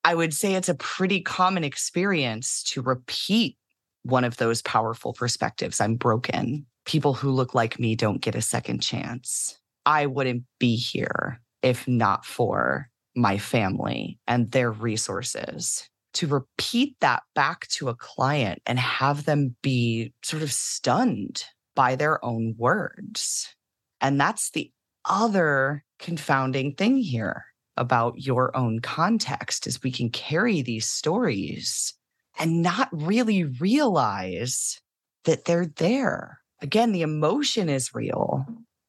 I 0.05 0.15
would 0.15 0.33
say 0.33 0.55
it's 0.55 0.69
a 0.69 0.75
pretty 0.75 1.21
common 1.21 1.63
experience 1.63 2.63
to 2.71 2.81
repeat 2.81 3.57
one 4.03 4.23
of 4.23 4.37
those 4.37 4.61
powerful 4.61 5.13
perspectives. 5.13 5.81
I'm 5.81 5.95
broken. 5.95 6.65
People 6.85 7.13
who 7.13 7.31
look 7.31 7.55
like 7.55 7.79
me 7.79 7.95
don't 7.95 8.21
get 8.21 8.35
a 8.35 8.41
second 8.41 8.81
chance. 8.81 9.57
I 9.85 10.05
wouldn't 10.05 10.43
be 10.59 10.75
here 10.75 11.41
if 11.61 11.87
not 11.87 12.25
for 12.25 12.89
my 13.15 13.37
family 13.37 14.19
and 14.27 14.51
their 14.51 14.71
resources. 14.71 15.89
To 16.15 16.27
repeat 16.27 16.95
that 16.99 17.23
back 17.33 17.67
to 17.69 17.89
a 17.89 17.95
client 17.95 18.61
and 18.67 18.77
have 18.77 19.25
them 19.25 19.55
be 19.63 20.13
sort 20.21 20.43
of 20.43 20.51
stunned 20.51 21.43
by 21.75 21.95
their 21.95 22.23
own 22.23 22.53
words. 22.57 23.55
And 23.99 24.21
that's 24.21 24.51
the 24.51 24.71
other 25.05 25.83
confounding 25.97 26.75
thing 26.75 26.97
here 26.97 27.45
about 27.77 28.13
your 28.17 28.55
own 28.55 28.79
context 28.79 29.65
is 29.65 29.81
we 29.81 29.91
can 29.91 30.09
carry 30.11 30.61
these 30.61 30.87
stories 30.87 31.95
and 32.37 32.61
not 32.61 32.89
really 32.91 33.43
realize 33.43 34.81
that 35.25 35.45
they're 35.45 35.67
there. 35.67 36.39
Again, 36.61 36.91
the 36.91 37.01
emotion 37.01 37.69
is 37.69 37.93
real, 37.93 38.45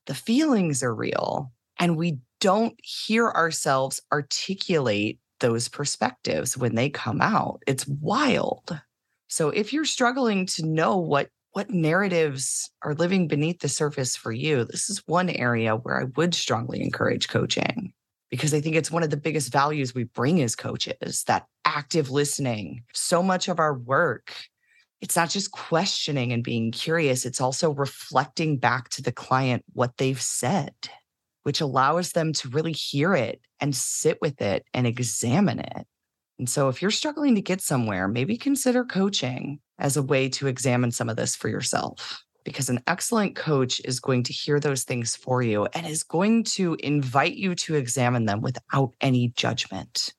the 0.07 0.15
feelings 0.15 0.83
are 0.83 0.95
real, 0.95 1.53
and 1.79 1.97
we 1.97 2.19
don't 2.41 2.79
hear 2.83 3.31
ourselves 3.31 4.01
articulate 4.13 5.19
those 5.41 5.69
perspectives 5.69 6.57
when 6.57 6.75
they 6.75 6.89
come 6.89 7.21
out. 7.21 7.63
It's 7.67 7.87
wild. 7.87 8.81
So 9.29 9.51
if 9.51 9.73
you're 9.73 9.85
struggling 9.85 10.47
to 10.47 10.67
know 10.67 10.97
what 10.97 11.29
what 11.53 11.71
narratives 11.71 12.69
are 12.83 12.95
living 12.95 13.29
beneath 13.29 13.61
the 13.61 13.69
surface 13.69 14.17
for 14.17 14.33
you, 14.33 14.65
this 14.65 14.91
is 14.91 15.03
one 15.07 15.31
area 15.31 15.77
where 15.77 16.01
I 16.01 16.05
would 16.17 16.35
strongly 16.35 16.83
encourage 16.83 17.29
coaching 17.29 17.93
because 18.29 18.53
I 18.53 18.61
think 18.61 18.75
it's 18.75 18.91
one 18.91 19.05
of 19.05 19.11
the 19.11 19.17
biggest 19.17 19.53
values 19.53 19.95
we 19.95 20.05
bring 20.05 20.43
as 20.43 20.57
coaches 20.57 21.23
that 21.29 21.47
active 21.65 22.11
listening. 22.11 22.83
So 22.93 23.23
much 23.23 23.49
of 23.49 23.59
our 23.59 23.75
work, 23.75 24.35
it's 25.01 25.17
not 25.17 25.31
just 25.31 25.53
questioning 25.53 26.33
and 26.33 26.43
being 26.43 26.71
curious, 26.71 27.25
it's 27.25 27.41
also 27.41 27.73
reflecting 27.73 28.59
back 28.59 28.89
to 28.91 29.03
the 29.03 29.13
client 29.13 29.65
what 29.73 29.97
they've 29.99 30.21
said, 30.21 30.75
which 31.43 31.61
allows 31.61 32.13
them 32.13 32.33
to 32.35 32.49
really 32.49 32.73
hear 32.73 33.15
it 33.15 33.41
and 33.61 33.75
sit 33.75 34.19
with 34.21 34.41
it 34.41 34.65
and 34.73 34.87
examine 34.87 35.59
it. 35.59 35.87
And 36.39 36.49
so, 36.49 36.69
if 36.69 36.83
you're 36.83 36.91
struggling 36.91 37.37
to 37.37 37.43
get 37.43 37.61
somewhere, 37.61 38.09
maybe 38.09 38.37
consider 38.37 38.85
coaching 38.85 39.61
as 39.79 39.97
a 39.97 40.03
way 40.03 40.29
to 40.31 40.49
examine 40.49 40.91
some 40.91 41.09
of 41.09 41.17
this 41.17 41.37
for 41.37 41.49
yourself 41.49 42.25
because 42.45 42.69
an 42.69 42.81
excellent 42.87 43.35
coach 43.35 43.81
is 43.85 44.01
going 44.01 44.23
to 44.25 44.33
hear 44.33 44.61
those 44.61 44.85
things 44.85 45.17
for 45.17 45.43
you 45.43 45.67
and 45.75 45.87
is 45.87 46.03
going 46.03 46.45
to 46.45 46.77
invite 46.81 47.35
you 47.35 47.55
to 47.55 47.75
examine 47.75 48.27
them 48.27 48.41
without 48.41 48.95
any 49.01 49.29
judgment. 49.29 50.13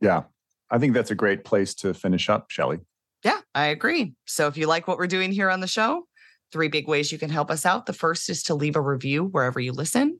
Yeah. 0.00 0.22
I 0.70 0.78
think 0.78 0.94
that's 0.94 1.10
a 1.10 1.14
great 1.14 1.44
place 1.44 1.74
to 1.76 1.94
finish 1.94 2.28
up, 2.28 2.50
Shelly. 2.50 2.78
Yeah, 3.24 3.40
I 3.54 3.66
agree. 3.66 4.14
So 4.26 4.46
if 4.46 4.56
you 4.56 4.66
like 4.66 4.86
what 4.86 4.98
we're 4.98 5.06
doing 5.06 5.32
here 5.32 5.50
on 5.50 5.60
the 5.60 5.66
show, 5.66 6.06
three 6.52 6.68
big 6.68 6.88
ways 6.88 7.10
you 7.10 7.18
can 7.18 7.30
help 7.30 7.50
us 7.50 7.66
out. 7.66 7.86
The 7.86 7.92
first 7.92 8.30
is 8.30 8.42
to 8.44 8.54
leave 8.54 8.76
a 8.76 8.80
review 8.80 9.24
wherever 9.24 9.60
you 9.60 9.72
listen. 9.72 10.18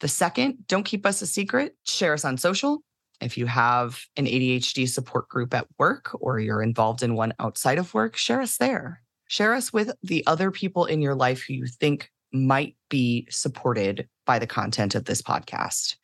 The 0.00 0.08
second, 0.08 0.66
don't 0.66 0.84
keep 0.84 1.06
us 1.06 1.22
a 1.22 1.26
secret, 1.26 1.74
share 1.84 2.12
us 2.12 2.24
on 2.24 2.36
social. 2.36 2.82
If 3.20 3.38
you 3.38 3.46
have 3.46 3.98
an 4.16 4.26
ADHD 4.26 4.86
support 4.88 5.28
group 5.28 5.54
at 5.54 5.66
work 5.78 6.10
or 6.20 6.38
you're 6.38 6.62
involved 6.62 7.02
in 7.02 7.14
one 7.14 7.32
outside 7.38 7.78
of 7.78 7.94
work, 7.94 8.16
share 8.16 8.42
us 8.42 8.58
there. 8.58 9.02
Share 9.28 9.54
us 9.54 9.72
with 9.72 9.90
the 10.02 10.24
other 10.26 10.50
people 10.50 10.84
in 10.84 11.00
your 11.00 11.14
life 11.14 11.42
who 11.42 11.54
you 11.54 11.66
think 11.66 12.10
might 12.32 12.76
be 12.90 13.26
supported 13.30 14.06
by 14.26 14.38
the 14.38 14.46
content 14.46 14.94
of 14.94 15.06
this 15.06 15.22
podcast. 15.22 15.96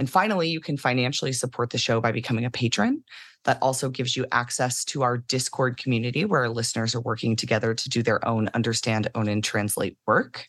And 0.00 0.08
finally, 0.08 0.48
you 0.48 0.60
can 0.60 0.78
financially 0.78 1.34
support 1.34 1.68
the 1.68 1.76
show 1.76 2.00
by 2.00 2.10
becoming 2.10 2.46
a 2.46 2.50
patron. 2.50 3.04
That 3.44 3.58
also 3.60 3.90
gives 3.90 4.16
you 4.16 4.24
access 4.32 4.82
to 4.86 5.02
our 5.02 5.18
Discord 5.18 5.76
community 5.76 6.24
where 6.24 6.40
our 6.40 6.48
listeners 6.48 6.94
are 6.94 7.02
working 7.02 7.36
together 7.36 7.74
to 7.74 7.88
do 7.90 8.02
their 8.02 8.26
own 8.26 8.48
understand, 8.54 9.10
own, 9.14 9.28
and 9.28 9.44
translate 9.44 9.98
work. 10.06 10.46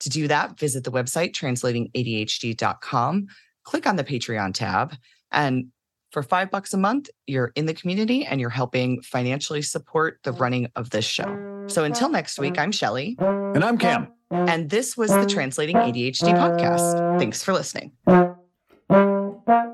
To 0.00 0.08
do 0.08 0.26
that, 0.28 0.58
visit 0.58 0.84
the 0.84 0.90
website 0.90 1.32
translatingadhd.com, 1.34 3.26
click 3.64 3.86
on 3.86 3.96
the 3.96 4.04
Patreon 4.04 4.54
tab, 4.54 4.94
and 5.30 5.66
for 6.10 6.22
five 6.22 6.50
bucks 6.50 6.72
a 6.72 6.78
month, 6.78 7.10
you're 7.26 7.52
in 7.56 7.66
the 7.66 7.74
community 7.74 8.24
and 8.24 8.40
you're 8.40 8.48
helping 8.48 9.02
financially 9.02 9.60
support 9.60 10.18
the 10.22 10.32
running 10.32 10.68
of 10.76 10.88
this 10.90 11.04
show. 11.04 11.64
So 11.66 11.84
until 11.84 12.08
next 12.08 12.38
week, 12.38 12.58
I'm 12.58 12.72
Shelly. 12.72 13.16
And 13.18 13.62
I'm 13.62 13.76
Cam. 13.76 14.08
And 14.30 14.70
this 14.70 14.96
was 14.96 15.10
the 15.10 15.26
Translating 15.26 15.76
ADHD 15.76 16.32
podcast. 16.34 17.18
Thanks 17.18 17.42
for 17.42 17.52
listening. 17.52 17.92
Thank 18.88 19.36
you. 19.48 19.73